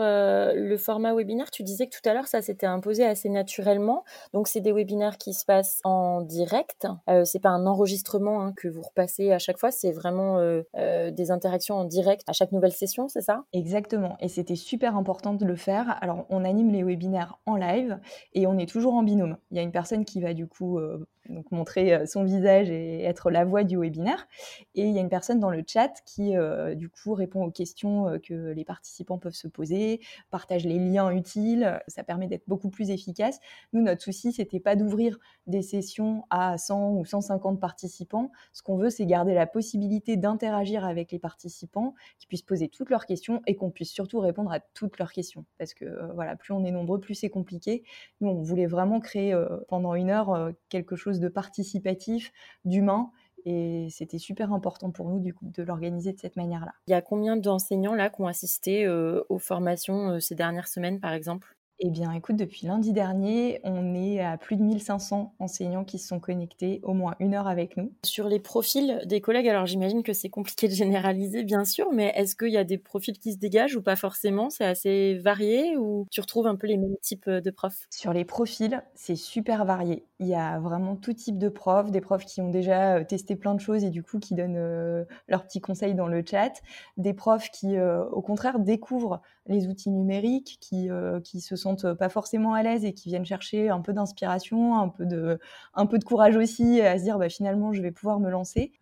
le 0.66 0.76
format 0.76 1.14
webinaire, 1.14 1.50
tu 1.50 1.62
disais 1.62 1.86
que 1.86 1.96
tout 1.96 2.08
à 2.08 2.14
l'heure, 2.14 2.26
ça 2.26 2.42
s'était 2.42 2.66
imposé 2.66 3.04
assez 3.04 3.28
naturellement. 3.28 4.04
Donc, 4.32 4.48
c'est 4.48 4.60
des 4.60 4.72
webinaires 4.72 5.18
qui 5.18 5.32
se 5.32 5.44
passent 5.44 5.80
en 5.84 6.20
direct. 6.20 6.86
Euh, 7.08 7.24
c'est 7.24 7.40
pas 7.40 7.50
un 7.50 7.66
enregistrement 7.66 8.42
hein, 8.42 8.52
que 8.56 8.68
vous 8.68 8.82
repassez 8.82 9.32
à 9.32 9.38
chaque 9.38 9.58
fois. 9.58 9.70
C'est 9.70 9.92
vraiment 9.92 10.38
euh, 10.38 10.62
euh, 10.76 11.10
des 11.10 11.30
interactions 11.30 11.76
en 11.76 11.84
direct 11.84 12.22
à 12.26 12.32
chaque 12.32 12.52
nouvelle 12.52 12.72
session, 12.72 13.08
c'est 13.08 13.22
ça? 13.22 13.44
Exactement. 13.52 14.16
Et 14.20 14.28
c'était 14.28 14.56
super 14.56 14.96
important 14.96 15.34
de 15.34 15.44
le 15.44 15.56
faire. 15.56 15.96
Alors, 16.02 16.26
on 16.30 16.44
anime 16.44 16.70
les 16.72 16.82
webinaires 16.82 17.38
en 17.46 17.56
live 17.56 17.98
et 18.34 18.46
on 18.46 18.58
est 18.58 18.68
toujours 18.68 18.94
en 18.94 19.02
binôme. 19.02 19.36
Il 19.50 19.56
y 19.56 19.60
a 19.60 19.62
une 19.62 19.72
personne 19.72 20.04
qui 20.04 20.20
va 20.20 20.34
du 20.34 20.46
coup 20.46 20.78
donc 21.28 21.50
montrer 21.50 21.94
euh, 21.94 22.06
son 22.06 22.25
visage 22.25 22.70
et 22.70 23.02
être 23.02 23.31
la 23.31 23.44
voix 23.44 23.64
du 23.64 23.78
webinaire. 23.78 24.26
Et 24.75 24.82
il 24.82 24.93
y 24.93 24.99
a 24.99 25.00
une 25.00 25.08
personne 25.08 25.40
dans 25.40 25.50
le 25.50 25.62
chat 25.67 25.93
qui, 26.05 26.37
euh, 26.37 26.75
du 26.75 26.88
coup, 26.88 27.14
répond 27.14 27.44
aux 27.44 27.50
questions 27.50 28.08
euh, 28.08 28.19
que 28.19 28.34
les 28.52 28.64
participants 28.64 29.19
peuvent 29.19 29.34
se 29.34 29.49
poser, 29.49 30.00
partage 30.31 30.64
les 30.64 30.78
liens 30.78 31.11
utiles. 31.11 31.81
Ça 31.88 32.05
permet 32.05 32.26
d'être 32.26 32.44
beaucoup 32.46 32.70
plus 32.70 32.90
efficace. 32.90 33.40
Nous, 33.73 33.82
notre 33.82 34.02
souci, 34.02 34.32
c'était 34.32 34.61
pas 34.61 34.76
d'ouvrir 34.76 35.19
des 35.46 35.62
sessions 35.62 36.25
à 36.31 36.58
100 36.58 36.93
ou 36.93 37.05
150 37.05 37.61
participants. 37.61 38.31
Ce 38.52 38.62
qu'on 38.62 38.76
veut, 38.76 38.90
c'est 38.90 39.06
garder 39.06 39.34
la 39.34 39.46
possibilité 39.46 40.17
d'interagir 40.17 40.84
avec 40.84 41.12
les 41.12 41.19
participants, 41.19 41.94
qui 42.19 42.26
puissent 42.26 42.43
poser 42.43 42.69
toutes 42.69 42.90
leurs 42.90 43.06
questions 43.06 43.43
et 43.46 43.56
qu'on 43.56 43.70
puisse 43.70 43.90
surtout 43.90 44.20
répondre 44.20 44.52
à 44.52 44.61
toutes 44.61 44.99
leurs 44.99 45.12
questions. 45.12 45.44
Parce 45.58 45.75
que, 45.75 46.12
voilà, 46.14 46.37
plus 46.37 46.52
on 46.52 46.64
est 46.64 46.70
nombreux, 46.70 47.00
plus 47.00 47.14
c'est 47.14 47.31
compliqué. 47.31 47.84
Nous, 48.20 48.28
on 48.28 48.43
voulait 48.43 48.67
vraiment 48.67 49.00
créer 49.00 49.37
pendant 49.69 49.94
une 49.94 50.11
heure 50.11 50.52
quelque 50.69 50.96
chose 50.96 51.15
de 51.20 51.28
participatif, 51.28 52.32
d'humain. 52.64 53.10
Et 53.44 53.86
c'était 53.90 54.18
super 54.18 54.52
important 54.52 54.90
pour 54.90 55.08
nous 55.08 55.20
de 55.20 55.62
l'organiser 55.62 56.12
de 56.12 56.18
cette 56.18 56.36
manière-là. 56.36 56.74
Il 56.88 56.90
y 56.90 56.94
a 56.94 57.00
combien 57.00 57.36
d'enseignants 57.36 57.94
là 57.94 58.10
qui 58.10 58.20
ont 58.20 58.26
assisté 58.26 58.84
euh, 58.86 59.22
aux 59.28 59.38
formations 59.38 60.10
euh, 60.10 60.20
ces 60.20 60.34
dernières 60.34 60.66
semaines, 60.66 60.98
par 60.98 61.12
exemple? 61.12 61.55
Eh 61.78 61.90
bien, 61.90 62.12
écoute, 62.12 62.37
depuis 62.37 62.67
lundi 62.67 62.93
dernier, 62.93 63.61
on 63.62 63.94
est 63.94 64.20
à 64.20 64.38
plus 64.38 64.56
de 64.56 64.62
1500 64.62 65.34
enseignants 65.38 65.84
qui 65.84 65.99
se 65.99 66.08
sont 66.08 66.20
connectés 66.20 66.81
au 66.82 66.94
moins 66.94 67.14
une 67.20 67.34
heure 67.34 67.49
avec 67.49 67.76
nous. 67.76 67.93
Sur 68.02 68.28
les 68.28 68.40
profils 68.40 69.02
des 69.05 69.20
collègues, 69.20 69.49
alors 69.49 69.67
j'imagine 69.67 70.02
que 70.02 70.14
c'est 70.14 70.31
compliqué 70.31 70.69
de 70.69 70.73
généraliser, 70.73 71.44
bien 71.44 71.66
sûr, 71.66 71.92
mais 71.92 72.12
est-ce 72.16 72.35
qu'il 72.35 72.49
y 72.49 72.56
a 72.56 72.64
des 72.64 72.78
profils 72.78 73.18
qui 73.18 73.33
se 73.33 73.38
dégagent 73.38 73.76
ou 73.76 73.83
pas 73.83 73.97
forcément? 73.97 74.49
C'est 74.49 74.64
assez 74.64 75.18
varié 75.18 75.76
ou 75.76 76.06
tu 76.11 76.21
retrouves 76.23 76.47
un 76.47 76.56
peu 76.56 76.66
les 76.66 76.78
mêmes 76.78 76.97
types 77.02 77.28
de 77.28 77.50
profs? 77.50 77.87
Sur 77.90 78.14
les 78.14 78.25
profils, 78.25 78.83
c'est 78.95 79.16
super 79.16 79.66
varié. 79.66 80.04
Il 80.18 80.26
y 80.28 80.35
a 80.35 80.59
vraiment 80.59 80.97
tout 80.97 81.12
type 81.12 81.37
de 81.37 81.50
profs, 81.50 81.90
des 81.90 82.00
profs 82.00 82.25
qui 82.25 82.40
ont 82.40 82.50
déjà 82.50 82.97
euh, 82.97 83.04
testé 83.04 83.37
plein 83.37 83.54
de 83.54 83.61
choses 83.61 83.85
et 83.85 83.90
du 83.90 84.02
coup 84.02 84.18
qui 84.18 84.35
donnent 84.35 84.56
euh, 84.56 85.04
leurs 85.28 85.45
petits 85.45 85.61
conseils 85.61 85.95
dans 85.95 86.06
le 86.06 86.25
chat, 86.25 86.52
des 86.97 87.12
profs 87.12 87.50
qui, 87.50 87.76
euh, 87.76 88.04
au 88.06 88.23
contraire, 88.23 88.59
découvrent 88.59 89.21
les 89.47 89.68
outils 89.68 89.90
numériques, 89.90 90.59
qui, 90.61 90.88
qui 91.23 91.40
se 91.40 91.54
sentent 91.66 91.94
pas 91.94 92.08
forcément 92.08 92.54
à 92.54 92.62
l'aise 92.62 92.85
et 92.85 92.92
qui 92.92 93.08
viennent 93.08 93.25
chercher 93.25 93.68
un 93.68 93.80
peu 93.80 93.92
d'inspiration, 93.92 94.78
un 94.78 94.88
peu 94.88 95.06
de, 95.06 95.38
un 95.75 95.87
peu 95.87 95.99
de 95.99 96.04
courage 96.04 96.37
aussi 96.37 96.80
à 96.80 96.99
se 96.99 97.04
dire 97.04 97.18
bah, 97.18 97.28
finalement 97.28 97.73
je 97.73 97.82
vais 97.82 97.92
pouvoir 97.92 98.20
me 98.20 98.30
lancer. 98.30 98.73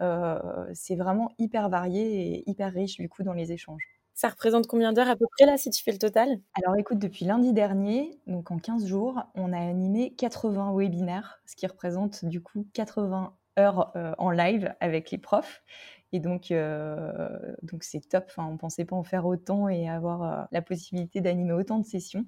c'est 0.75 0.97
vraiment 0.97 1.31
hyper 1.39 1.69
varié 1.69 2.37
et 2.37 2.51
hyper 2.51 2.73
riche 2.73 2.97
du 2.97 3.09
coup 3.09 3.23
dans 3.23 3.33
les 3.33 3.53
échanges. 3.53 3.95
Ça 4.15 4.29
représente 4.29 4.69
combien 4.69 4.93
d'heures 4.93 5.09
à 5.09 5.17
peu 5.17 5.27
près 5.37 5.45
là 5.45 5.57
si 5.57 5.71
tu 5.71 5.83
fais 5.83 5.91
le 5.91 5.99
total? 5.99 6.39
Alors 6.55 6.77
écoute, 6.77 7.01
depuis 7.01 7.25
lundi 7.25 7.53
dernier, 7.53 8.21
donc 8.29 8.53
en 8.53 8.59
15 8.59 8.87
jours, 8.87 9.25
on 9.35 9.53
a 9.53 9.59
animé 9.59 10.15
80 10.17 10.73
webinaires, 10.77 11.41
ce 11.47 11.57
qui 11.57 11.67
représente 11.67 12.25
du 12.25 12.41
coup 12.41 12.65
80 12.75 13.35
heures 13.59 13.93
euh, 13.97 14.15
en 14.19 14.31
live 14.31 14.73
avec 14.79 15.11
les 15.11 15.19
profs. 15.19 15.65
Et 16.13 16.21
donc, 16.21 16.53
euh, 16.53 17.29
donc 17.65 17.83
c'est 17.83 18.09
top. 18.09 18.27
Enfin, 18.29 18.47
on 18.47 18.57
pensait 18.57 18.85
pas 18.85 18.95
en 18.95 19.03
faire 19.03 19.27
autant 19.27 19.69
et 19.69 19.89
avoir 19.89 20.23
euh, 20.23 20.45
la 20.53 20.63
possibilité 20.63 21.21
d'animer 21.21 21.53
autant 21.53 21.81
de 21.81 21.85
sessions. 21.85 22.25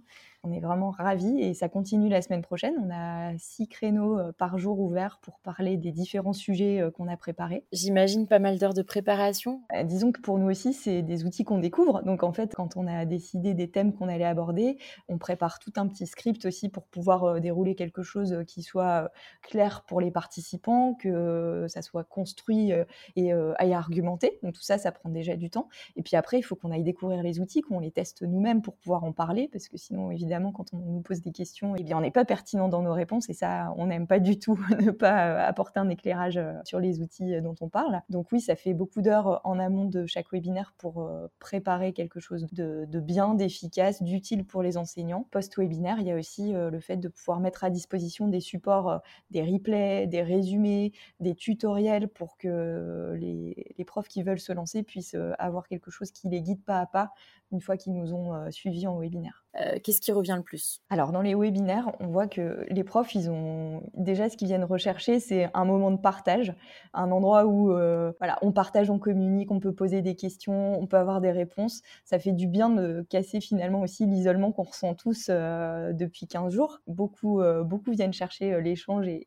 On 0.46 0.52
est 0.52 0.60
vraiment 0.60 0.90
ravis 0.90 1.40
et 1.40 1.54
ça 1.54 1.68
continue 1.68 2.08
la 2.08 2.22
semaine 2.22 2.42
prochaine. 2.42 2.74
On 2.84 2.90
a 2.92 3.36
six 3.38 3.68
créneaux 3.68 4.18
par 4.38 4.58
jour 4.58 4.78
ouverts 4.78 5.18
pour 5.22 5.40
parler 5.40 5.76
des 5.76 5.90
différents 5.90 6.32
sujets 6.32 6.82
qu'on 6.96 7.08
a 7.08 7.16
préparés. 7.16 7.64
J'imagine 7.72 8.26
pas 8.26 8.38
mal 8.38 8.58
d'heures 8.58 8.74
de 8.74 8.82
préparation. 8.82 9.62
disons 9.84 10.12
que 10.12 10.20
pour 10.20 10.38
nous 10.38 10.48
aussi, 10.50 10.72
c'est 10.72 11.02
des 11.02 11.24
outils 11.24 11.44
qu'on 11.44 11.58
découvre. 11.58 12.02
Donc 12.02 12.22
en 12.22 12.32
fait, 12.32 12.54
quand 12.54 12.76
on 12.76 12.86
a 12.86 13.04
décidé 13.04 13.54
des 13.54 13.70
thèmes 13.70 13.92
qu'on 13.92 14.08
allait 14.08 14.24
aborder, 14.24 14.78
on 15.08 15.18
prépare 15.18 15.58
tout 15.58 15.72
un 15.76 15.86
petit 15.88 16.06
script 16.06 16.44
aussi 16.46 16.68
pour 16.68 16.84
pouvoir 16.84 17.40
dérouler 17.40 17.74
quelque 17.74 18.02
chose 18.02 18.36
qui 18.46 18.62
soit 18.62 19.10
clair 19.42 19.84
pour 19.86 20.00
les 20.00 20.10
participants, 20.10 20.94
que 20.94 21.66
ça 21.68 21.82
soit 21.82 22.04
construit 22.04 22.72
et 23.16 23.32
aille 23.32 23.74
argumenter. 23.74 24.38
Donc 24.42 24.54
tout 24.54 24.62
ça, 24.62 24.78
ça 24.78 24.92
prend 24.92 25.08
déjà 25.08 25.36
du 25.36 25.50
temps. 25.50 25.68
Et 25.96 26.02
puis 26.02 26.16
après, 26.16 26.38
il 26.38 26.42
faut 26.42 26.54
qu'on 26.54 26.70
aille 26.70 26.84
découvrir 26.84 27.22
les 27.22 27.40
outils, 27.40 27.62
qu'on 27.62 27.80
les 27.80 27.90
teste 27.90 28.22
nous-mêmes 28.22 28.62
pour 28.62 28.76
pouvoir 28.76 29.04
en 29.04 29.12
parler, 29.12 29.48
parce 29.50 29.68
que 29.68 29.76
sinon, 29.76 30.10
évidemment, 30.10 30.35
quand 30.52 30.72
on 30.72 30.78
nous 30.78 31.00
pose 31.00 31.20
des 31.20 31.32
questions, 31.32 31.74
eh 31.76 31.82
bien, 31.82 31.98
on 31.98 32.00
n'est 32.00 32.10
pas 32.10 32.24
pertinent 32.24 32.68
dans 32.68 32.82
nos 32.82 32.92
réponses 32.92 33.28
et 33.28 33.34
ça, 33.34 33.72
on 33.76 33.86
n'aime 33.86 34.06
pas 34.06 34.18
du 34.18 34.38
tout 34.38 34.58
ne 34.80 34.90
pas 34.90 35.44
apporter 35.44 35.80
un 35.80 35.88
éclairage 35.88 36.40
sur 36.64 36.80
les 36.80 37.00
outils 37.00 37.40
dont 37.40 37.54
on 37.60 37.68
parle. 37.68 38.00
Donc 38.08 38.32
oui, 38.32 38.40
ça 38.40 38.56
fait 38.56 38.74
beaucoup 38.74 39.02
d'heures 39.02 39.40
en 39.44 39.58
amont 39.58 39.84
de 39.84 40.06
chaque 40.06 40.32
webinaire 40.32 40.74
pour 40.78 41.10
préparer 41.38 41.92
quelque 41.92 42.20
chose 42.20 42.46
de, 42.52 43.00
bien, 43.00 43.34
d'efficace, 43.34 44.02
d'utile 44.02 44.44
pour 44.44 44.62
les 44.62 44.76
enseignants. 44.76 45.26
Post-webinaire, 45.30 45.98
il 46.00 46.06
y 46.06 46.12
a 46.12 46.16
aussi 46.16 46.52
le 46.52 46.80
fait 46.80 46.96
de 46.96 47.08
pouvoir 47.08 47.40
mettre 47.40 47.64
à 47.64 47.70
disposition 47.70 48.28
des 48.28 48.40
supports, 48.40 49.00
des 49.30 49.42
replays, 49.42 50.06
des 50.06 50.22
résumés, 50.22 50.92
des 51.20 51.34
tutoriels 51.34 52.08
pour 52.08 52.36
que 52.36 53.14
les 53.18 53.84
profs 53.86 54.08
qui 54.08 54.22
veulent 54.22 54.40
se 54.40 54.52
lancer 54.52 54.82
puissent 54.82 55.16
avoir 55.38 55.68
quelque 55.68 55.90
chose 55.90 56.10
qui 56.10 56.28
les 56.28 56.42
guide 56.42 56.62
pas 56.64 56.80
à 56.80 56.86
pas 56.86 57.12
une 57.52 57.60
fois 57.60 57.76
qu'ils 57.76 57.94
nous 57.94 58.12
ont 58.12 58.50
suivis 58.50 58.86
en 58.86 58.98
webinaire. 58.98 59.45
Euh, 59.60 59.78
qu'est-ce 59.82 60.00
qui 60.00 60.12
revient 60.12 60.34
le 60.36 60.42
plus? 60.42 60.80
Alors 60.90 61.12
dans 61.12 61.22
les 61.22 61.34
webinaires, 61.34 61.90
on 62.00 62.08
voit 62.08 62.26
que 62.26 62.66
les 62.68 62.84
profs, 62.84 63.14
ils 63.14 63.30
ont 63.30 63.82
déjà 63.94 64.28
ce 64.28 64.36
qu'ils 64.36 64.48
viennent 64.48 64.64
rechercher, 64.64 65.18
c'est 65.18 65.48
un 65.54 65.64
moment 65.64 65.90
de 65.90 65.96
partage, 65.96 66.54
un 66.92 67.10
endroit 67.10 67.46
où 67.46 67.72
euh, 67.72 68.12
voilà, 68.18 68.38
on 68.42 68.52
partage, 68.52 68.90
on 68.90 68.98
communique, 68.98 69.50
on 69.50 69.60
peut 69.60 69.72
poser 69.72 70.02
des 70.02 70.14
questions, 70.14 70.78
on 70.78 70.86
peut 70.86 70.98
avoir 70.98 71.20
des 71.20 71.30
réponses. 71.30 71.80
Ça 72.04 72.18
fait 72.18 72.32
du 72.32 72.46
bien 72.46 72.68
de 72.68 73.06
casser 73.08 73.40
finalement 73.40 73.80
aussi 73.80 74.04
l'isolement 74.04 74.52
qu'on 74.52 74.64
ressent 74.64 74.94
tous 74.94 75.28
euh, 75.30 75.92
depuis 75.92 76.26
15 76.26 76.52
jours. 76.52 76.80
Beaucoup, 76.86 77.40
beaucoup 77.64 77.92
viennent 77.92 78.12
chercher 78.12 78.60
l'échange 78.60 79.06
et, 79.06 79.26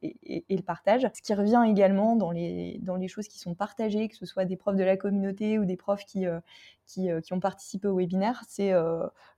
le 0.49 0.61
partage. 0.61 1.07
Ce 1.13 1.21
qui 1.21 1.33
revient 1.33 1.63
également 1.67 2.15
dans 2.15 2.31
les, 2.31 2.79
dans 2.81 2.95
les 2.95 3.07
choses 3.07 3.27
qui 3.27 3.39
sont 3.39 3.55
partagées, 3.55 4.09
que 4.09 4.15
ce 4.15 4.25
soit 4.25 4.45
des 4.45 4.57
profs 4.57 4.75
de 4.75 4.83
la 4.83 4.97
communauté 4.97 5.57
ou 5.57 5.65
des 5.65 5.77
profs 5.77 6.05
qui, 6.05 6.25
qui, 6.85 7.09
qui 7.23 7.33
ont 7.33 7.39
participé 7.39 7.87
au 7.87 7.97
webinaire, 7.97 8.43
c'est 8.47 8.71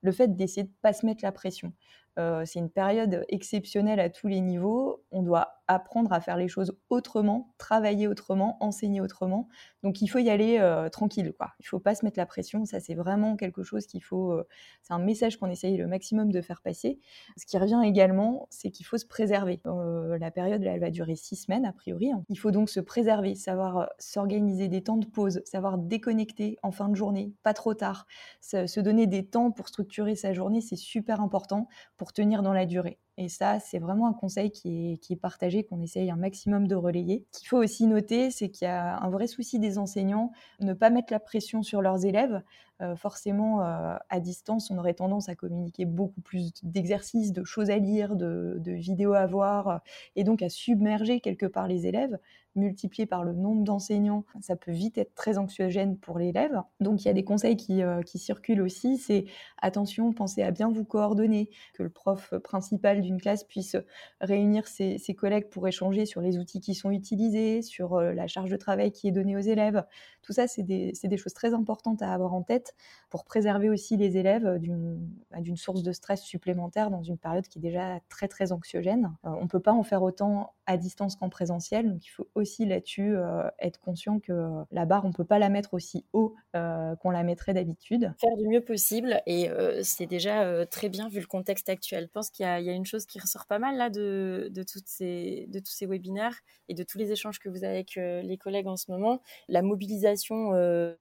le 0.01 0.11
fait 0.11 0.35
d'essayer 0.35 0.63
de 0.63 0.71
pas 0.81 0.93
se 0.93 1.05
mettre 1.05 1.23
la 1.23 1.31
pression. 1.31 1.73
Euh, 2.19 2.43
c'est 2.45 2.59
une 2.59 2.69
période 2.69 3.25
exceptionnelle 3.29 3.99
à 3.99 4.09
tous 4.09 4.27
les 4.27 4.41
niveaux. 4.41 5.03
On 5.11 5.23
doit 5.23 5.61
apprendre 5.67 6.11
à 6.11 6.19
faire 6.19 6.35
les 6.35 6.49
choses 6.49 6.77
autrement, 6.89 7.53
travailler 7.57 8.07
autrement, 8.07 8.57
enseigner 8.59 8.99
autrement. 8.99 9.47
Donc 9.83 10.01
il 10.01 10.07
faut 10.07 10.19
y 10.19 10.29
aller 10.29 10.57
euh, 10.59 10.89
tranquille, 10.89 11.33
quoi. 11.37 11.51
Il 11.59 11.67
faut 11.67 11.79
pas 11.79 11.95
se 11.95 12.03
mettre 12.03 12.19
la 12.19 12.25
pression. 12.25 12.65
Ça, 12.65 12.81
c'est 12.81 12.95
vraiment 12.95 13.37
quelque 13.37 13.63
chose 13.63 13.85
qu'il 13.85 14.03
faut. 14.03 14.33
Euh, 14.33 14.47
c'est 14.81 14.93
un 14.93 14.99
message 14.99 15.37
qu'on 15.37 15.49
essaye 15.49 15.77
le 15.77 15.87
maximum 15.87 16.31
de 16.31 16.41
faire 16.41 16.61
passer. 16.61 16.99
Ce 17.37 17.45
qui 17.45 17.57
revient 17.57 17.81
également, 17.85 18.47
c'est 18.49 18.71
qu'il 18.71 18.85
faut 18.85 18.97
se 18.97 19.05
préserver. 19.05 19.61
la 19.65 20.31
période, 20.31 20.61
elle 20.63 20.79
va 20.79 20.89
durer 20.89 21.15
six 21.15 21.37
semaines 21.37 21.65
a 21.65 21.71
priori. 21.71 22.11
Hein. 22.11 22.25
Il 22.29 22.37
faut 22.37 22.51
donc 22.51 22.69
se 22.69 22.79
préserver, 22.81 23.35
savoir 23.35 23.89
s'organiser 23.97 24.67
des 24.67 24.83
temps 24.83 24.97
de 24.97 25.05
pause, 25.05 25.41
savoir 25.45 25.77
déconnecter 25.77 26.57
en 26.63 26.71
fin 26.71 26.89
de 26.89 26.95
journée, 26.95 27.33
pas 27.43 27.53
trop 27.53 27.73
tard, 27.73 28.05
se 28.41 28.79
donner 28.79 29.07
des 29.07 29.25
temps 29.25 29.51
pour 29.51 29.69
structurer 29.69 30.15
sa 30.15 30.33
journée, 30.33 30.61
c'est 30.61 30.75
super 30.75 31.21
important 31.21 31.67
pour 32.01 32.13
tenir 32.13 32.41
dans 32.41 32.51
la 32.51 32.65
durée. 32.65 32.97
Et 33.17 33.29
ça, 33.29 33.59
c'est 33.59 33.79
vraiment 33.79 34.07
un 34.07 34.13
conseil 34.13 34.51
qui 34.51 34.99
est, 35.09 35.15
partagé, 35.15 35.63
qu'on 35.63 35.81
essaye 35.81 36.09
un 36.09 36.15
maximum 36.15 36.67
de 36.67 36.75
relayer. 36.75 37.25
Ce 37.31 37.39
qu'il 37.39 37.49
faut 37.49 37.57
aussi 37.57 37.85
noter, 37.85 38.31
c'est 38.31 38.49
qu'il 38.49 38.65
y 38.65 38.71
a 38.71 38.97
un 38.97 39.09
vrai 39.09 39.27
souci 39.27 39.59
des 39.59 39.77
enseignants, 39.77 40.31
ne 40.59 40.73
pas 40.73 40.89
mettre 40.89 41.11
la 41.11 41.19
pression 41.19 41.61
sur 41.61 41.81
leurs 41.81 42.05
élèves. 42.05 42.41
Euh, 42.81 42.95
forcément, 42.95 43.61
euh, 43.61 43.95
à 44.09 44.19
distance, 44.19 44.71
on 44.71 44.77
aurait 44.77 44.95
tendance 44.95 45.29
à 45.29 45.35
communiquer 45.35 45.85
beaucoup 45.85 46.21
plus 46.21 46.51
d'exercices, 46.63 47.31
de 47.31 47.43
choses 47.43 47.69
à 47.69 47.77
lire, 47.77 48.15
de, 48.15 48.59
vidéos 48.65 49.13
à 49.13 49.27
voir, 49.27 49.81
et 50.15 50.23
donc 50.23 50.41
à 50.41 50.49
submerger 50.49 51.19
quelque 51.19 51.45
part 51.45 51.67
les 51.67 51.85
élèves 51.85 52.17
multiplié 52.55 53.05
par 53.05 53.23
le 53.23 53.33
nombre 53.33 53.63
d'enseignants, 53.63 54.25
ça 54.41 54.55
peut 54.55 54.71
vite 54.71 54.97
être 54.97 55.13
très 55.15 55.37
anxiogène 55.37 55.97
pour 55.97 56.19
l'élève. 56.19 56.61
Donc 56.79 57.03
il 57.03 57.05
y 57.05 57.09
a 57.09 57.13
des 57.13 57.23
conseils 57.23 57.57
euh, 57.69 58.01
qui 58.01 58.19
circulent 58.19 58.61
aussi, 58.61 58.97
c'est 58.97 59.25
attention, 59.61 60.11
pensez 60.13 60.41
à 60.43 60.51
bien 60.51 60.69
vous 60.69 60.83
coordonner, 60.83 61.49
que 61.73 61.83
le 61.83 61.89
prof 61.89 62.33
principal 62.43 63.00
d'une 63.01 63.19
classe 63.19 63.43
puisse 63.43 63.75
réunir 64.19 64.67
ses, 64.67 64.99
collègues 65.17 65.49
pour 65.49 65.67
échanger 65.67 66.05
sur 66.05 66.21
les 66.21 66.37
outils 66.37 66.61
qui 66.61 66.73
sont 66.73 66.91
utilisés, 66.91 67.61
sur 67.61 67.95
euh, 67.95 68.13
la 68.13 68.27
charge 68.27 68.49
de 68.49 68.57
travail 68.57 68.91
qui 68.91 69.07
est 69.07 69.11
donnée 69.11 69.35
aux 69.35 69.41
élèves. 69.41 69.83
Tout 70.21 70.33
ça, 70.33 70.47
c'est 70.47 70.63
des, 70.63 71.17
choses 71.17 71.33
très 71.33 71.53
importantes 71.53 72.01
à 72.01 72.13
avoir 72.13 72.33
en 72.33 72.41
tête 72.41 72.75
pour 73.09 73.25
préserver 73.25 73.69
aussi 73.69 73.97
les 73.97 74.17
élèves 74.17 74.57
d'une 74.59 75.05
bah, 75.31 75.37
source 75.55 75.83
de 75.83 75.91
stress 75.91 76.21
supplémentaire 76.21 76.89
dans 76.89 77.03
une 77.03 77.17
période 77.17 77.47
qui 77.47 77.59
est 77.59 77.61
déjà 77.61 77.99
très 78.09 78.27
très 78.27 78.51
anxiogène. 78.51 79.15
Euh, 79.25 79.29
on 79.39 79.43
ne 79.43 79.49
peut 79.49 79.59
pas 79.59 79.73
en 79.73 79.83
faire 79.83 80.03
autant 80.03 80.53
à 80.71 80.77
distance 80.77 81.15
qu'en 81.15 81.29
présentiel, 81.29 81.89
donc 81.89 82.05
il 82.05 82.09
faut 82.09 82.27
aussi 82.33 82.65
là-dessus 82.65 83.15
euh, 83.15 83.49
être 83.59 83.79
conscient 83.79 84.19
que 84.19 84.31
euh, 84.31 84.63
la 84.71 84.85
barre, 84.85 85.05
on 85.05 85.11
peut 85.11 85.25
pas 85.25 85.37
la 85.37 85.49
mettre 85.49 85.73
aussi 85.73 86.05
haut 86.13 86.33
euh, 86.55 86.95
qu'on 86.95 87.11
la 87.11 87.23
mettrait 87.23 87.53
d'habitude. 87.53 88.13
Faire 88.19 88.37
du 88.37 88.47
mieux 88.47 88.61
possible 88.61 89.21
et 89.25 89.49
c'est 89.83 90.05
déjà 90.05 90.65
très 90.65 90.89
bien 90.89 91.09
vu 91.09 91.19
le 91.19 91.25
contexte 91.25 91.69
actuel. 91.69 92.05
Je 92.05 92.11
pense 92.11 92.29
qu'il 92.29 92.45
y, 92.45 92.47
a 92.47 92.73
une 92.73 92.85
chose 92.85 93.05
qui 93.05 93.19
ressort 93.19 93.45
pas 93.45 93.59
mal 93.59 93.75
là 93.77 93.89
de, 93.89 94.49
de, 94.51 94.63
toutes 94.63 94.87
ces, 94.87 95.45
de 95.49 95.59
tous 95.59 95.71
ces 95.71 95.85
webinaires 95.85 96.39
et 96.69 96.73
de 96.73 96.83
tous 96.83 96.97
les 96.97 97.11
échanges 97.11 97.39
que 97.39 97.49
vous 97.49 97.63
avez 97.63 97.73
avec 97.73 97.95
les 97.95 98.37
collègues 98.37 98.67
en 98.67 98.77
ce 98.77 98.91
moment, 98.91 99.21
la 99.49 99.61
mobilisation 99.61 100.51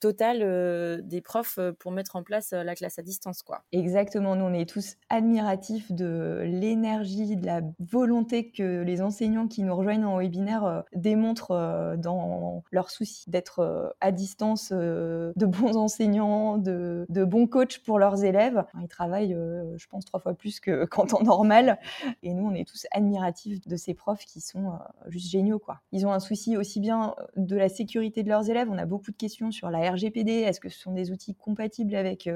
totale 0.01 1.03
des 1.05 1.21
profs 1.21 1.59
pour 1.79 1.93
mettre 1.93 2.17
en 2.17 2.23
place 2.23 2.51
la 2.53 2.75
classe 2.75 2.99
à 2.99 3.03
distance. 3.03 3.43
Quoi. 3.43 3.63
Exactement, 3.73 4.35
nous 4.35 4.45
on 4.45 4.55
est 4.55 4.69
tous 4.69 4.97
admiratifs 5.09 5.93
de 5.93 6.43
l'énergie, 6.45 7.37
de 7.37 7.47
la 7.47 7.61
volonté 7.79 8.51
que 8.51 8.83
les 8.83 9.03
enseignants 9.03 9.49
qui 9.49 9.60
nous 9.65 9.75
rejoignent 9.75 10.05
en 10.05 10.19
webinaire 10.19 10.85
démontrent 10.95 11.53
euh, 11.53 11.97
dans 11.97 12.63
leur 12.71 12.91
souci 12.91 13.29
d'être 13.29 13.61
euh, 13.61 13.89
à 14.01 14.13
distance 14.13 14.73
euh, 14.73 15.33
de 15.37 15.47
bons 15.47 15.77
enseignants, 15.77 16.59
de, 16.59 17.07
bons 17.09 17.47
coachs 17.47 17.79
pour 17.79 17.99
leurs 17.99 18.25
élèves. 18.25 18.65
Ils 18.81 18.89
travaillent, 18.89 19.37
je 19.77 19.87
pense, 19.89 20.05
trois 20.05 20.21
fois 20.21 20.35
plus 20.35 20.61
que 20.61 20.85
qu'en 20.91 21.07
temps 21.07 21.23
normal. 21.23 21.79
Et 22.23 22.33
nous, 22.35 22.47
on 22.47 22.55
est 22.55 22.67
tous 22.67 22.87
admiratifs 22.91 23.67
de 23.67 23.77
ces 23.77 23.95
profs 23.95 24.25
qui 24.25 24.41
sont 24.41 24.73
juste 25.09 25.31
géniaux. 25.31 25.59
Quoi. 25.59 25.81
Ils 25.93 26.07
ont 26.07 26.13
un 26.13 26.21
souci 26.21 26.57
aussi 26.57 26.81
bien 26.81 27.15
de 27.37 27.57
la 27.57 27.69
sécurité 27.69 28.23
de 28.23 28.29
leurs 28.29 28.49
élèves. 28.51 28.69
On 28.71 28.79
a 28.79 28.87
beaucoup 28.87 29.11
de 29.11 29.17
questions 29.17 29.51
sur 29.51 29.71
la 29.71 29.91
RGPD. 29.91 30.33
Est-ce 30.33 30.61
que 30.61 30.69
ce 30.69 30.79
sont 30.79 30.93
des 30.93 31.13
outils 31.13 31.35
compatibles 31.35 31.95
avec, 31.95 32.29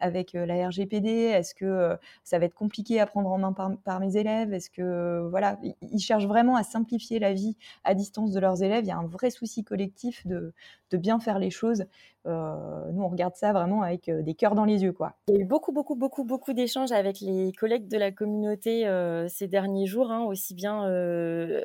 avec 0.00 0.32
la 0.32 0.68
RGPD 0.68 1.08
Est-ce 1.08 1.54
que 1.54 1.96
ça 2.24 2.38
va 2.38 2.46
être 2.46 2.54
compliqué 2.54 3.00
à 3.00 3.06
prendre 3.06 3.30
en 3.30 3.38
main 3.38 3.52
par, 3.52 3.76
par 3.84 4.00
mes 4.00 4.16
élèves? 4.16 4.52
Est-ce 4.52 4.70
que 4.70 5.28
voilà, 5.30 5.58
ils 5.82 6.00
cherchent 6.00 6.26
vraiment 6.26 6.51
à 6.56 6.62
simplifier 6.62 7.18
la 7.18 7.32
vie 7.32 7.56
à 7.84 7.94
distance 7.94 8.32
de 8.32 8.40
leurs 8.40 8.62
élèves. 8.62 8.84
Il 8.84 8.88
y 8.88 8.92
a 8.92 8.98
un 8.98 9.06
vrai 9.06 9.30
souci 9.30 9.64
collectif 9.64 10.26
de, 10.26 10.52
de 10.90 10.96
bien 10.98 11.18
faire 11.20 11.38
les 11.38 11.50
choses. 11.50 11.84
Euh, 12.26 12.92
nous, 12.92 13.02
on 13.02 13.08
regarde 13.08 13.34
ça 13.34 13.52
vraiment 13.52 13.82
avec 13.82 14.08
euh, 14.08 14.22
des 14.22 14.34
cœurs 14.34 14.54
dans 14.54 14.64
les 14.64 14.84
yeux. 14.84 14.92
Quoi. 14.92 15.16
Il 15.28 15.34
y 15.34 15.38
a 15.38 15.40
eu 15.40 15.44
beaucoup, 15.44 15.72
beaucoup, 15.72 15.96
beaucoup, 15.96 16.24
beaucoup 16.24 16.52
d'échanges 16.52 16.92
avec 16.92 17.20
les 17.20 17.52
collègues 17.52 17.88
de 17.88 17.98
la 17.98 18.12
communauté 18.12 18.86
euh, 18.86 19.26
ces 19.28 19.48
derniers 19.48 19.86
jours, 19.86 20.12
hein, 20.12 20.22
aussi 20.22 20.54
bien 20.54 20.82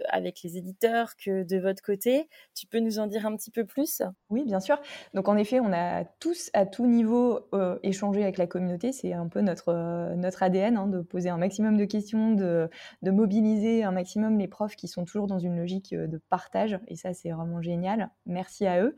avec 0.09 0.41
les 0.43 0.57
éditeurs 0.57 1.15
que 1.15 1.43
de 1.43 1.57
votre 1.57 1.81
côté. 1.81 2.29
Tu 2.55 2.65
peux 2.67 2.79
nous 2.79 2.99
en 2.99 3.07
dire 3.07 3.25
un 3.25 3.35
petit 3.35 3.51
peu 3.51 3.65
plus? 3.65 4.01
Oui, 4.29 4.43
bien 4.45 4.59
sûr. 4.59 4.79
Donc, 5.13 5.27
en 5.27 5.37
effet, 5.37 5.59
on 5.59 5.71
a 5.73 6.03
tous, 6.19 6.49
à 6.53 6.65
tout 6.65 6.87
niveau, 6.87 7.47
échangé 7.83 8.23
avec 8.23 8.37
la 8.37 8.47
communauté. 8.47 8.91
C'est 8.91 9.13
un 9.13 9.27
peu 9.27 9.41
notre, 9.41 10.13
notre 10.15 10.43
ADN 10.43 10.77
hein, 10.77 10.87
de 10.87 11.01
poser 11.01 11.29
un 11.29 11.37
maximum 11.37 11.77
de 11.77 11.85
questions, 11.85 12.31
de, 12.31 12.69
de 13.01 13.11
mobiliser 13.11 13.83
un 13.83 13.91
maximum 13.91 14.37
les 14.37 14.47
profs 14.47 14.75
qui 14.77 14.87
sont 14.87 15.03
toujours 15.05 15.27
dans 15.27 15.39
une 15.39 15.57
logique 15.57 15.93
de 15.93 16.17
partage. 16.29 16.79
Et 16.87 16.95
ça, 16.95 17.13
c'est 17.13 17.31
vraiment 17.31 17.61
génial. 17.61 18.11
Merci 18.25 18.65
à 18.65 18.81
eux. 18.81 18.95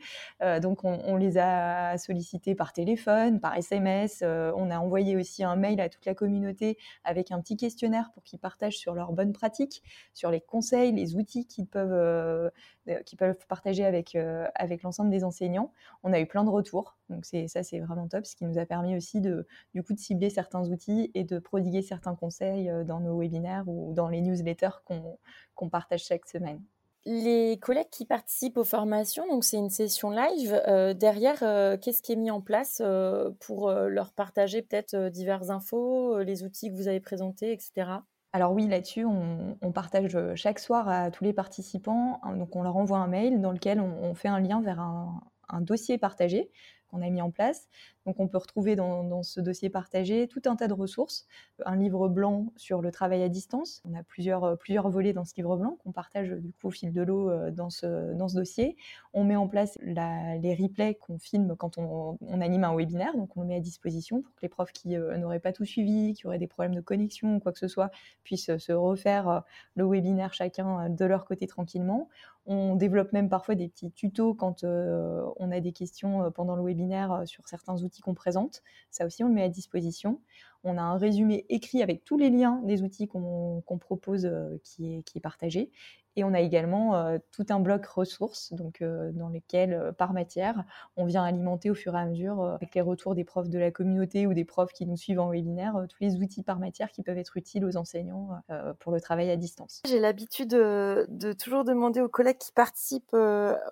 donc, 0.61 0.83
on, 0.83 1.15
les 1.15 1.37
a 1.37 1.97
sollicité 1.97 2.55
par 2.55 2.73
téléphone, 2.73 3.39
par 3.39 3.55
SMS. 3.57 4.23
Euh, 4.23 4.51
on 4.55 4.69
a 4.71 4.79
envoyé 4.79 5.15
aussi 5.15 5.43
un 5.43 5.55
mail 5.55 5.79
à 5.81 5.89
toute 5.89 6.05
la 6.05 6.15
communauté 6.15 6.77
avec 7.03 7.31
un 7.31 7.39
petit 7.41 7.57
questionnaire 7.57 8.11
pour 8.13 8.23
qu'ils 8.23 8.39
partagent 8.39 8.77
sur 8.77 8.93
leurs 8.93 9.11
bonnes 9.11 9.33
pratiques, 9.33 9.83
sur 10.13 10.31
les 10.31 10.41
conseils, 10.41 10.91
les 10.91 11.15
outils 11.15 11.45
qu'ils 11.45 11.67
peuvent, 11.67 11.91
euh, 11.91 12.49
euh, 12.89 12.99
peuvent 13.17 13.45
partager 13.47 13.85
avec, 13.85 14.15
avec 14.55 14.83
l'ensemble 14.83 15.09
des 15.09 15.23
enseignants. 15.23 15.71
On 16.03 16.13
a 16.13 16.19
eu 16.19 16.25
plein 16.25 16.43
de 16.43 16.49
retours, 16.49 16.97
donc 17.09 17.25
ça 17.25 17.63
c'est 17.63 17.79
vraiment 17.79 18.07
top, 18.07 18.25
ce 18.25 18.35
qui 18.35 18.45
nous 18.45 18.57
a 18.57 18.65
permis 18.65 18.95
aussi 18.95 19.21
de, 19.21 19.47
du 19.73 19.83
coup, 19.83 19.93
de 19.93 19.99
cibler 19.99 20.29
certains 20.29 20.69
outils 20.69 21.11
et 21.13 21.23
de 21.23 21.39
prodiguer 21.39 21.81
certains 21.81 22.15
conseils 22.15 22.71
dans 22.85 22.99
nos 22.99 23.19
webinaires 23.19 23.67
ou 23.67 23.93
dans 23.93 24.07
les 24.07 24.21
newsletters 24.21 24.83
qu'on, 24.85 25.17
qu'on 25.55 25.69
partage 25.69 26.03
chaque 26.03 26.27
semaine. 26.27 26.61
Les 27.05 27.57
collègues 27.61 27.89
qui 27.89 28.05
participent 28.05 28.57
aux 28.57 28.65
formations, 28.65 29.25
donc 29.27 29.45
c'est 29.45 29.57
une 29.57 29.69
session 29.69 30.11
live, 30.11 30.61
euh, 30.67 30.93
derrière, 30.93 31.41
euh, 31.43 31.77
qu'est-ce 31.77 32.01
qui 32.01 32.11
est 32.11 32.17
mis 32.17 32.29
en 32.29 32.41
place 32.41 32.81
euh, 32.83 33.31
pour 33.39 33.71
leur 33.71 34.11
partager 34.11 34.61
peut-être 34.61 35.09
diverses 35.09 35.49
infos, 35.49 36.19
les 36.19 36.43
outils 36.43 36.69
que 36.69 36.75
vous 36.75 36.89
avez 36.89 36.99
présentés, 36.99 37.53
etc. 37.53 37.91
Alors 38.33 38.51
oui, 38.51 38.67
là-dessus, 38.67 39.05
on, 39.05 39.71
partage 39.71 40.17
chaque 40.35 40.59
soir 40.59 40.89
à 40.89 41.09
tous 41.09 41.23
les 41.23 41.33
participants, 41.33 42.19
hein, 42.21 42.35
donc 42.35 42.55
on 42.55 42.63
leur 42.63 42.75
envoie 42.75 42.97
un 42.97 43.07
mail 43.07 43.41
dans 43.41 43.53
lequel 43.53 43.79
on, 43.79 44.13
fait 44.13 44.27
un 44.27 44.39
lien 44.39 44.61
vers 44.61 44.79
un 44.79 45.61
dossier 45.61 45.97
partagé 45.97 46.51
qu'on 46.89 47.01
a 47.01 47.09
mis 47.09 47.21
en 47.21 47.31
place. 47.31 47.67
Donc 48.09 48.19
on 48.19 48.27
peut 48.27 48.39
retrouver 48.39 48.75
dans, 48.75 49.21
ce 49.21 49.39
dossier 49.39 49.69
partagé 49.69 50.27
tout 50.27 50.41
un 50.45 50.55
tas 50.55 50.67
de 50.67 50.73
ressources, 50.73 51.27
un 51.63 51.75
livre 51.75 52.07
blanc 52.07 52.51
sur 52.55 52.81
le 52.81 52.91
travail 52.91 53.21
à 53.21 53.29
distance. 53.29 53.83
On 53.85 53.93
a 53.93 54.01
plusieurs, 54.01 54.43
euh, 54.45 54.55
plusieurs 54.55 54.89
volets 54.89 55.13
dans 55.13 55.25
ce 55.25 55.33
livre 55.37 55.57
blanc 55.57 55.77
qu'on 55.83 55.91
partage 55.91 56.29
du 56.29 56.51
coup 56.51 56.67
au 56.67 56.71
fil 56.71 56.91
de 56.91 57.03
l'eau 57.03 57.29
euh, 57.29 57.51
dans 57.51 57.69
ce, 57.69 58.13
dans 58.15 58.27
ce 58.27 58.35
dossier. 58.35 58.77
On 59.13 59.23
met 59.23 59.35
en 59.35 59.47
place 59.47 59.77
les 59.81 60.57
replays 60.59 60.95
qu'on 60.95 61.19
filme 61.19 61.55
quand 61.55 61.77
on, 61.77 62.17
anime 62.41 62.63
un 62.63 62.75
webinaire, 62.75 63.15
donc 63.15 63.37
on 63.37 63.41
le 63.41 63.47
met 63.47 63.57
à 63.57 63.59
disposition 63.59 64.23
pour 64.23 64.33
que 64.33 64.41
les 64.41 64.49
profs 64.49 64.71
qui 64.71 64.95
euh, 64.95 65.15
n'auraient 65.17 65.39
pas 65.39 65.53
tout 65.53 65.65
suivi, 65.65 66.13
qui 66.13 66.25
auraient 66.25 66.39
des 66.39 66.47
problèmes 66.47 66.73
de 66.73 66.81
connexion 66.81 67.35
ou 67.35 67.39
quoi 67.39 67.51
que 67.51 67.59
ce 67.59 67.67
soit, 67.67 67.91
puissent 68.23 68.57
se 68.57 68.71
refaire 68.71 69.43
le 69.75 69.85
webinaire 69.85 70.33
chacun 70.33 70.89
de 70.89 71.05
leur 71.05 71.25
côté 71.25 71.45
tranquillement. 71.45 72.09
On 72.47 72.75
développe 72.75 73.13
même 73.13 73.29
parfois 73.29 73.53
des 73.53 73.67
petits 73.67 73.91
tutos 73.91 74.33
quand 74.33 74.63
on 74.63 75.51
a 75.51 75.59
des 75.59 75.73
questions 75.73 76.31
pendant 76.31 76.55
le 76.55 76.63
webinaire 76.63 76.78
sur 77.25 77.47
certains 77.47 77.81
outils 77.83 78.01
qu'on 78.01 78.13
présente. 78.13 78.61
Ça 78.91 79.05
aussi, 79.05 79.23
on 79.23 79.27
le 79.27 79.33
met 79.33 79.43
à 79.43 79.49
disposition. 79.49 80.21
On 80.63 80.77
a 80.77 80.81
un 80.81 80.97
résumé 80.97 81.45
écrit 81.49 81.81
avec 81.81 82.03
tous 82.03 82.17
les 82.17 82.29
liens 82.29 82.61
des 82.63 82.81
outils 82.81 83.07
qu'on 83.07 83.63
propose 83.79 84.25
euh, 84.25 84.57
qui, 84.63 85.03
est, 85.15 85.19
partagé. 85.21 85.71
Et 86.19 86.23
on 86.25 86.33
a 86.33 86.41
également 86.41 86.97
euh, 86.97 87.17
tout 87.31 87.45
un 87.49 87.61
bloc 87.61 87.85
ressources, 87.85 88.51
donc 88.51 88.81
euh, 88.81 89.09
dans 89.13 89.29
lesquels, 89.29 89.93
par 89.97 90.11
matière, 90.11 90.65
on 90.97 91.05
vient 91.05 91.23
alimenter 91.23 91.69
au 91.69 91.75
fur 91.75 91.95
et 91.95 91.97
à 91.97 92.05
mesure, 92.05 92.43
avec 92.43 92.75
les 92.75 92.81
retours 92.81 93.15
des 93.15 93.23
profs 93.23 93.47
de 93.47 93.57
la 93.57 93.71
communauté 93.71 94.27
ou 94.27 94.33
des 94.33 94.43
profs 94.43 94.73
qui 94.73 94.85
nous 94.85 94.97
suivent 94.97 95.21
en 95.21 95.29
webinaire, 95.29 95.85
tous 95.87 96.03
les 96.03 96.17
outils 96.17 96.43
par 96.43 96.59
matière 96.59 96.91
qui 96.91 97.03
peuvent 97.03 97.17
être 97.17 97.37
utiles 97.37 97.63
aux 97.63 97.77
enseignants 97.77 98.31
pour 98.79 98.91
le 98.91 98.99
travail 98.99 99.31
à 99.31 99.37
distance. 99.37 99.81
J'ai 99.87 100.01
l'habitude 100.01 100.49
de, 100.49 101.33
toujours 101.39 101.63
demander 101.63 102.01
aux 102.01 102.09
collègues 102.09 102.37
qui 102.37 102.51
participent 102.51 103.15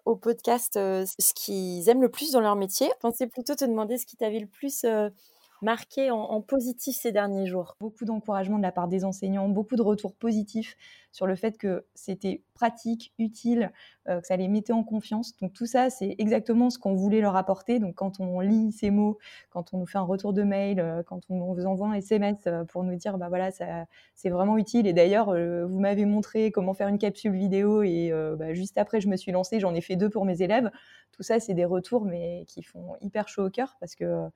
au 0.06 0.16
podcast 0.16 0.76
ce 0.76 1.34
qu'ils 1.34 1.90
aiment 1.90 2.02
le 2.02 2.10
plus 2.10 2.32
dans 2.32 2.42
leur 2.42 2.56
métier. 2.56 2.88
Je 2.88 3.00
pensais 3.00 3.28
plutôt 3.28 3.56
te 3.56 3.66
demander 3.66 3.98
ce 3.98 4.06
qui 4.06 4.16
t'avait 4.16 4.40
le 4.40 4.48
plus 4.48 4.86
marqué 5.62 6.12
en, 6.12 6.42
positif 6.42 6.96
ces 6.96 7.12
derniers 7.12 7.48
jours 7.48 7.76
Beaucoup 7.80 8.06
d'encouragement 8.06 8.58
de 8.58 8.64
la 8.64 8.72
part 8.72 8.88
des 8.88 9.04
enseignants, 9.04 9.50
beaucoup 9.50 9.76
de 9.76 9.82
retours 9.82 10.14
positifs 10.16 10.78
sur 11.12 11.26
le 11.26 11.36
fait 11.36 11.58
que 11.58 11.86
c'était 11.96 12.44
pratique, 12.54 13.12
utile, 13.18 13.72
euh, 14.08 14.22
que 14.22 14.28
ça 14.28 14.36
les 14.38 14.48
mettait 14.48 14.74
en 14.74 14.84
confiance. 14.84 15.36
Donc 15.38 15.54
tout 15.54 15.66
ça, 15.66 15.90
c'est 15.90 16.16
exactement 16.20 16.70
ce 16.70 16.78
qu'on 16.78 16.94
voulait 16.94 17.22
leur 17.22 17.36
apporter. 17.36 17.80
Donc 17.80 17.96
quand 17.96 18.20
on 18.20 18.40
lit 18.40 18.72
ces 18.72 18.92
mots, 18.92 19.18
quand 19.50 19.74
on 19.74 19.80
nous 19.80 19.88
fait 19.88 19.98
un 19.98 20.04
retour 20.04 20.34
de 20.34 20.44
mail, 20.44 20.80
euh, 20.80 21.02
quand 21.04 21.22
on 21.30 21.54
vous 21.54 21.66
envoie 21.66 21.88
un 21.88 21.94
SMS 21.94 22.38
euh, 22.46 22.66
pour 22.66 22.84
nous 22.84 22.96
dire, 22.96 23.18
bah 23.18 23.30
voilà, 23.30 23.50
c'est 24.14 24.30
vraiment 24.30 24.58
utile. 24.58 24.86
Et 24.86 24.94
d'ailleurs, 24.94 25.28
vous 25.34 25.80
m'avez 25.80 26.06
montré 26.06 26.52
comment 26.52 26.74
faire 26.74 26.88
une 26.88 27.00
capsule 27.00 27.34
vidéo 27.34 27.82
et 27.82 28.12
bah, 28.38 28.54
juste 28.54 28.78
après, 28.78 29.02
je 29.02 29.08
me 29.08 29.16
suis 29.16 29.32
lancée, 29.32 29.60
j'en 29.60 29.74
ai 29.74 29.82
fait 29.82 29.96
deux 29.96 30.10
pour 30.10 30.26
mes 30.26 30.42
élèves. 30.42 30.70
Tout 31.12 31.24
ça, 31.24 31.40
c'est 31.40 31.54
des 31.54 31.66
retours, 31.66 32.06
mais 32.06 32.46
qui 32.48 32.62
font 32.62 32.96
hyper 33.02 33.28
chaud 33.28 33.46
au 33.46 33.50
cœur 33.50 33.76
parce 33.80 33.96
que 33.96 34.30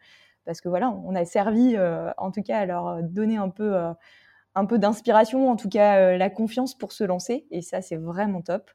parce 0.45 0.61
que 0.61 0.69
voilà, 0.69 0.91
on 1.05 1.15
a 1.15 1.25
servi, 1.25 1.75
euh, 1.75 2.11
en 2.17 2.31
tout 2.31 2.41
cas, 2.41 2.59
à 2.59 2.65
leur 2.65 3.03
donner 3.03 3.37
un 3.37 3.49
peu, 3.49 3.75
euh, 3.75 3.93
un 4.55 4.65
peu 4.65 4.79
d'inspiration, 4.79 5.49
en 5.49 5.55
tout 5.55 5.69
cas 5.69 5.97
euh, 5.99 6.17
la 6.17 6.29
confiance 6.29 6.77
pour 6.77 6.91
se 6.91 7.03
lancer, 7.03 7.45
et 7.51 7.61
ça, 7.61 7.81
c'est 7.81 7.97
vraiment 7.97 8.41
top. 8.41 8.71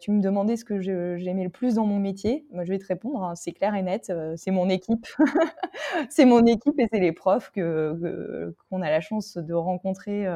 tu 0.00 0.10
me 0.12 0.20
demandais 0.20 0.56
ce 0.56 0.64
que 0.64 0.80
j'aimais 0.80 1.44
le 1.44 1.50
plus 1.50 1.74
dans 1.74 1.86
mon 1.86 1.98
métier. 1.98 2.46
Moi, 2.52 2.64
je 2.64 2.70
vais 2.72 2.78
te 2.78 2.86
répondre, 2.86 3.22
hein, 3.22 3.34
c'est 3.34 3.52
clair 3.52 3.74
et 3.74 3.82
net, 3.82 4.12
c'est 4.36 4.50
mon 4.50 4.68
équipe. 4.68 5.06
c'est 6.10 6.24
mon 6.24 6.44
équipe 6.46 6.78
et 6.78 6.88
c'est 6.92 7.00
les 7.00 7.12
profs 7.12 7.50
que, 7.52 8.54
qu'on 8.70 8.82
a 8.82 8.90
la 8.90 9.00
chance 9.00 9.36
de 9.36 9.54
rencontrer 9.54 10.26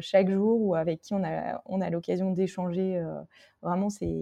chaque 0.00 0.28
jour 0.28 0.60
ou 0.60 0.74
avec 0.74 1.02
qui 1.02 1.14
on 1.14 1.22
a, 1.24 1.62
on 1.66 1.80
a 1.80 1.90
l'occasion 1.90 2.32
d'échanger. 2.32 3.00
vraiment, 3.62 3.90
c'est 3.90 4.12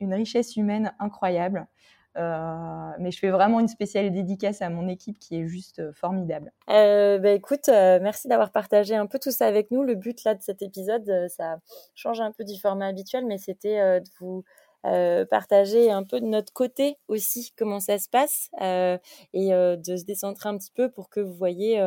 une 0.00 0.14
richesse 0.14 0.56
humaine 0.56 0.92
incroyable. 0.98 1.68
Euh, 2.16 2.90
mais 2.98 3.10
je 3.10 3.18
fais 3.18 3.30
vraiment 3.30 3.60
une 3.60 3.68
spéciale 3.68 4.10
dédicace 4.10 4.62
à 4.62 4.70
mon 4.70 4.88
équipe 4.88 5.18
qui 5.18 5.36
est 5.36 5.46
juste 5.46 5.78
euh, 5.78 5.92
formidable. 5.92 6.52
Euh, 6.70 7.18
bah, 7.18 7.30
écoute, 7.30 7.68
merci 7.68 8.28
d'avoir 8.28 8.50
partagé 8.50 8.96
un 8.96 9.06
peu 9.06 9.18
tout 9.18 9.30
ça 9.30 9.46
avec 9.46 9.70
nous. 9.70 9.82
Le 9.82 9.94
but 9.94 10.24
là 10.24 10.34
de 10.34 10.42
cet 10.42 10.62
épisode, 10.62 11.28
ça 11.28 11.58
change 11.94 12.20
un 12.20 12.32
peu 12.32 12.44
du 12.44 12.58
format 12.58 12.86
habituel, 12.86 13.26
mais 13.26 13.38
c'était 13.38 14.00
de 14.00 14.08
vous 14.20 14.44
euh, 14.86 15.24
partager 15.24 15.90
un 15.90 16.04
peu 16.04 16.20
de 16.20 16.26
notre 16.26 16.52
côté 16.52 16.98
aussi 17.08 17.52
comment 17.58 17.80
ça 17.80 17.98
se 17.98 18.08
passe 18.08 18.48
euh, 18.60 18.96
et 19.32 19.52
euh, 19.52 19.76
de 19.76 19.96
se 19.96 20.04
décentrer 20.04 20.48
un 20.48 20.56
petit 20.56 20.70
peu 20.70 20.88
pour 20.88 21.10
que 21.10 21.18
vous 21.18 21.34
voyez 21.34 21.80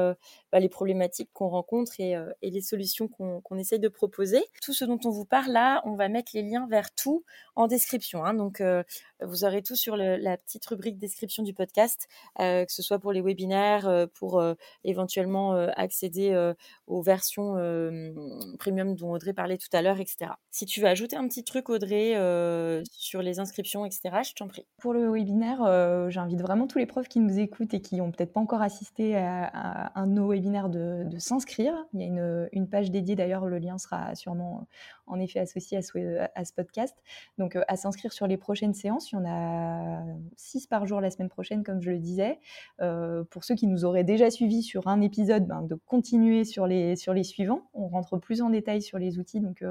bah, 0.51 0.60
les 0.60 0.67
problématiques 0.67 1.29
qu'on 1.33 1.48
rencontre 1.48 1.93
et, 2.00 2.15
les 2.41 2.62
solutions 2.62 3.07
qu'on 3.07 3.57
essaye 3.57 3.79
de 3.79 3.88
proposer. 3.88 4.43
Tout 4.62 4.74
ce 4.74 4.83
dont 4.83 5.00
on 5.05 5.10
vous 5.10 5.25
parle 5.25 5.51
là, 5.51 5.81
on 5.86 5.95
va 5.95 6.10
mettre 6.10 6.31
les 6.33 6.41
liens 6.41 6.67
vers 6.69 6.93
tout 6.93 7.24
en 7.55 7.67
description. 7.67 8.25
Hein, 8.25 8.33
donc 8.33 8.62
vous 9.21 9.45
aurez 9.45 9.62
tout 9.62 9.75
sur 9.75 9.95
la 9.95 10.38
petite 10.38 10.65
rubrique 10.65 10.98
description 10.98 11.43
du 11.43 11.53
podcast, 11.53 12.07
que 12.38 12.65
ce 12.67 12.81
soit 12.81 13.00
pour 13.00 13.13
les 13.13 13.21
webinaires, 13.21 14.07
pour 14.13 14.44
éventuellement 14.83 15.53
accéder 15.75 16.53
aux 16.87 17.01
versions 17.01 17.53
premium 18.59 18.96
dont 18.96 19.11
Audrey 19.11 19.33
parlait 19.33 19.57
tout 19.57 19.70
à 19.72 19.81
l'heure, 19.81 20.00
etc. 20.00 20.31
Si 20.51 20.66
tu 20.66 20.81
veux 20.81 20.87
ajouter 20.87 21.16
un 21.16 21.27
petit 21.27 21.44
truc, 21.44 21.70
Audrey, 21.70 22.16
sur 22.91 23.22
les 23.22 23.39
inscriptions, 23.39 23.85
etc. 23.85 24.09
Je 24.24 24.33
t'en 24.33 24.48
prie. 24.48 24.65
Pour 24.77 24.94
le 24.94 25.09
webinaire, 25.11 25.63
euh, 25.63 26.09
j'invite 26.09 26.41
vraiment 26.41 26.67
tous 26.67 26.77
les 26.77 26.85
profs 26.85 27.07
qui 27.07 27.20
nous 27.20 27.39
écoutent 27.39 27.74
et 27.74 27.81
qui 27.81 27.98
n'ont 27.98 28.11
peut-être 28.11 28.33
pas 28.33 28.39
encore 28.39 28.61
assisté 28.61 29.15
à, 29.15 29.91
un 29.96 30.07
de 30.07 30.13
nos 30.13 30.29
webinaires 30.29 30.70
de, 30.70 31.07
s'inscrire. 31.17 31.74
Il 31.94 32.01
y 32.01 32.03
a 32.03 32.48
une, 32.51 32.67
page 32.67 32.91
dédiée, 32.91 33.15
d'ailleurs, 33.15 33.46
le 33.46 33.57
lien 33.57 33.77
sera 33.77 34.15
sûrement 34.15 34.67
en 35.07 35.20
effet 35.20 35.39
associé 35.39 35.77
à 35.77 35.81
ce, 35.81 36.53
podcast. 36.53 36.96
Donc, 37.37 37.55
euh, 37.55 37.63
à 37.67 37.75
s'inscrire 37.75 38.13
sur 38.13 38.27
les 38.27 38.37
prochaines 38.37 38.74
séances. 38.74 39.11
Il 39.11 39.15
y 39.15 39.17
en 39.17 39.25
a 39.25 40.03
six 40.37 40.67
par 40.67 40.85
jour 40.85 41.01
la 41.01 41.11
semaine 41.11 41.29
prochaine, 41.29 41.63
comme 41.63 41.81
je 41.81 41.91
le 41.91 42.00
disais. 42.00 42.39
Euh, 42.81 43.24
pour 43.25 43.44
ceux 43.44 43.55
qui 43.55 43.67
nous 43.67 43.85
auraient 43.85 44.03
déjà 44.03 44.29
suivis 44.29 44.63
sur 44.63 44.87
un 44.87 45.01
épisode, 45.01 45.46
ben, 45.46 45.61
de 45.61 45.75
continuer 45.75 46.46
sur 46.46 46.67
les, 46.67 46.96
sur 46.96 47.13
les 47.13 47.24
suivants. 47.24 47.70
On 47.74 47.87
rentre 47.87 48.17
plus 48.17 48.41
en 48.41 48.50
détail 48.50 48.81
sur 48.81 48.98
les 48.98 49.20
outils. 49.20 49.39
Donc, 49.39 49.63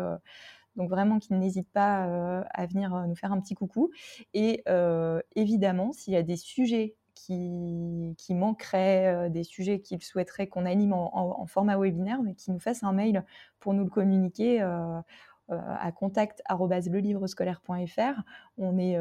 donc 0.80 0.88
vraiment 0.88 1.18
qu'ils 1.18 1.38
n'hésitent 1.38 1.72
pas 1.72 2.06
euh, 2.06 2.42
à 2.54 2.64
venir 2.64 2.94
euh, 2.94 3.04
nous 3.04 3.14
faire 3.14 3.32
un 3.32 3.40
petit 3.40 3.54
coucou. 3.54 3.90
Et 4.32 4.62
euh, 4.66 5.20
évidemment, 5.36 5.92
s'il 5.92 6.14
y 6.14 6.16
a 6.16 6.22
des 6.22 6.36
sujets 6.36 6.96
qui, 7.14 8.16
manqueraient, 8.30 9.28
des 9.28 9.44
sujets 9.44 9.80
qu'ils 9.80 10.02
souhaiteraient 10.02 10.46
qu'on 10.46 10.64
anime 10.64 10.94
en, 10.94 11.44
format 11.44 11.76
webinaire, 11.76 12.22
mais 12.22 12.32
qui 12.32 12.50
nous 12.50 12.58
fassent 12.58 12.82
un 12.82 12.94
mail 12.94 13.26
pour 13.58 13.74
nous 13.74 13.84
le 13.84 13.90
communiquer 13.90 14.62
à 14.62 15.04
contact@lelivrescolaire.fr. 15.94 18.22
On 18.56 18.78
est 18.78 18.96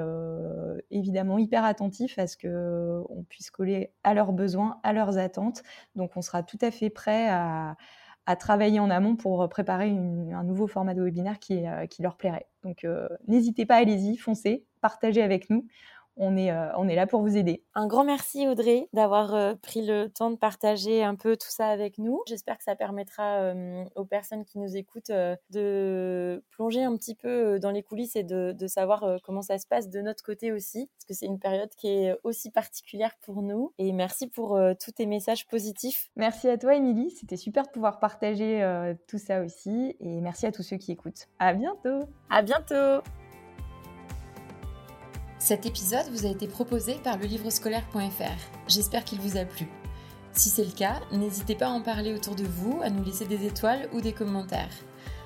évidemment 0.91 1.37
hyper 1.37 1.63
attentif 1.63 2.19
à 2.19 2.27
ce 2.27 2.35
qu'on 2.35 3.23
puisse 3.29 3.51
coller 3.51 3.93
à 4.03 4.13
leurs 4.13 4.33
besoins, 4.33 4.81
à 4.83 4.91
leurs 4.91 5.17
attentes. 5.17 5.63
Donc 5.95 6.17
on 6.17 6.21
sera 6.21 6.43
tout 6.43 6.59
à 6.59 6.71
fait 6.71 6.89
prêt 6.89 7.29
à, 7.29 7.77
à 8.25 8.35
travailler 8.35 8.79
en 8.79 8.89
amont 8.89 9.15
pour 9.15 9.47
préparer 9.49 9.89
un 9.89 10.43
nouveau 10.43 10.67
format 10.67 10.93
de 10.93 11.01
webinaire 11.01 11.39
qui, 11.39 11.65
euh, 11.67 11.85
leur 11.99 12.15
plairait. 12.15 12.47
Donc 12.63 12.83
euh, 12.83 13.07
n'hésitez 13.27 13.65
pas, 13.65 13.75
allez-y, 13.75 14.17
foncez, 14.17 14.65
partagez 14.81 15.21
avec 15.21 15.49
nous 15.49 15.67
on 16.17 16.35
est, 16.37 16.51
euh, 16.51 16.67
on 16.77 16.87
est 16.87 16.95
là 16.95 17.07
pour 17.07 17.21
vous 17.21 17.37
aider. 17.37 17.63
Un 17.75 17.87
grand 17.87 18.03
merci 18.03 18.47
Audrey 18.47 18.89
d'avoir 18.93 19.33
euh, 19.33 19.55
pris 19.55 19.85
le 19.85 20.09
temps 20.09 20.29
de 20.29 20.35
partager 20.35 21.03
un 21.03 21.15
peu 21.15 21.37
tout 21.37 21.49
ça 21.49 21.67
avec 21.67 21.97
nous. 21.97 22.21
J'espère 22.27 22.57
que 22.57 22.63
ça 22.63 22.75
permettra 22.75 23.37
euh, 23.37 23.85
aux 23.95 24.05
personnes 24.05 24.45
qui 24.45 24.59
nous 24.59 24.75
écoutent 24.75 25.11
de 25.49 26.43
plonger 26.51 26.83
un 26.83 26.95
petit 26.97 27.15
peu 27.15 27.59
dans 27.59 27.71
les 27.71 27.83
coulisses 27.83 28.15
et 28.15 28.23
de, 28.23 28.55
savoir 28.67 29.17
comment 29.23 29.41
ça 29.41 29.57
se 29.57 29.65
passe 29.65 29.89
de 29.89 29.99
notre 30.01 30.23
côté 30.23 30.51
aussi, 30.51 30.87
parce 30.95 31.05
que 31.05 31.13
c'est 31.13 31.25
une 31.25 31.39
période 31.39 31.69
qui 31.75 31.87
est 31.87 32.15
aussi 32.23 32.51
particulière 32.51 33.15
pour 33.21 33.41
nous. 33.41 33.73
Et 33.79 33.93
merci 33.93 34.27
pour 34.27 34.59
tous 34.79 34.91
tes 34.91 35.05
messages 35.05 35.47
positifs. 35.47 36.09
Merci 36.15 36.49
à 36.49 36.57
toi 36.57 36.75
Émilie, 36.75 37.09
c'était 37.11 37.37
super 37.37 37.63
de 37.63 37.69
pouvoir 37.69 37.99
partager 37.99 38.61
tout 39.07 39.17
ça 39.17 39.41
aussi. 39.41 39.95
Et 39.99 40.21
merci 40.21 40.45
à 40.45 40.51
tous 40.51 40.63
ceux 40.63 40.77
qui 40.77 40.91
écoutent. 40.91 41.27
À 41.39 41.53
bientôt. 41.53 42.01
À 42.29 42.41
bientôt. 42.41 43.01
Cet 45.39 45.65
épisode 45.65 46.07
vous 46.11 46.25
a 46.25 46.29
été 46.29 46.47
proposé 46.47 46.95
par 46.95 47.17
le 47.17 47.25
livrescolaire.fr. 47.25 48.67
J'espère 48.67 49.05
qu'il 49.05 49.21
vous 49.21 49.37
a 49.37 49.45
plu. 49.45 49.69
Si 50.33 50.49
c'est 50.49 50.65
le 50.65 50.71
cas, 50.71 50.99
n'hésitez 51.13 51.55
pas 51.55 51.67
à 51.67 51.71
en 51.71 51.79
parler 51.81 52.13
autour 52.13 52.35
de 52.35 52.43
vous, 52.43 52.81
à 52.83 52.89
nous 52.89 53.05
laisser 53.05 53.23
des 53.25 53.45
étoiles 53.45 53.87
ou 53.93 54.01
des 54.01 54.11
commentaires. 54.11 54.67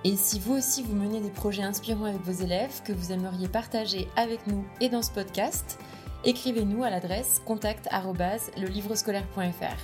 Et 0.03 0.15
si 0.15 0.39
vous 0.39 0.53
aussi 0.53 0.83
vous 0.83 0.93
menez 0.95 1.19
des 1.19 1.31
projets 1.31 1.63
inspirants 1.63 2.05
avec 2.05 2.21
vos 2.21 2.43
élèves 2.43 2.83
que 2.83 2.93
vous 2.93 3.11
aimeriez 3.11 3.47
partager 3.47 4.07
avec 4.15 4.45
nous 4.47 4.63
et 4.81 4.89
dans 4.89 5.01
ce 5.01 5.09
podcast, 5.11 5.79
écrivez-nous 6.23 6.83
à 6.83 6.91
l'adresse 6.91 7.41
contact@lelivrescolaire.fr. 7.45 9.77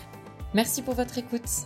Merci 0.53 0.83
pour 0.83 0.93
votre 0.93 1.17
écoute. 1.17 1.65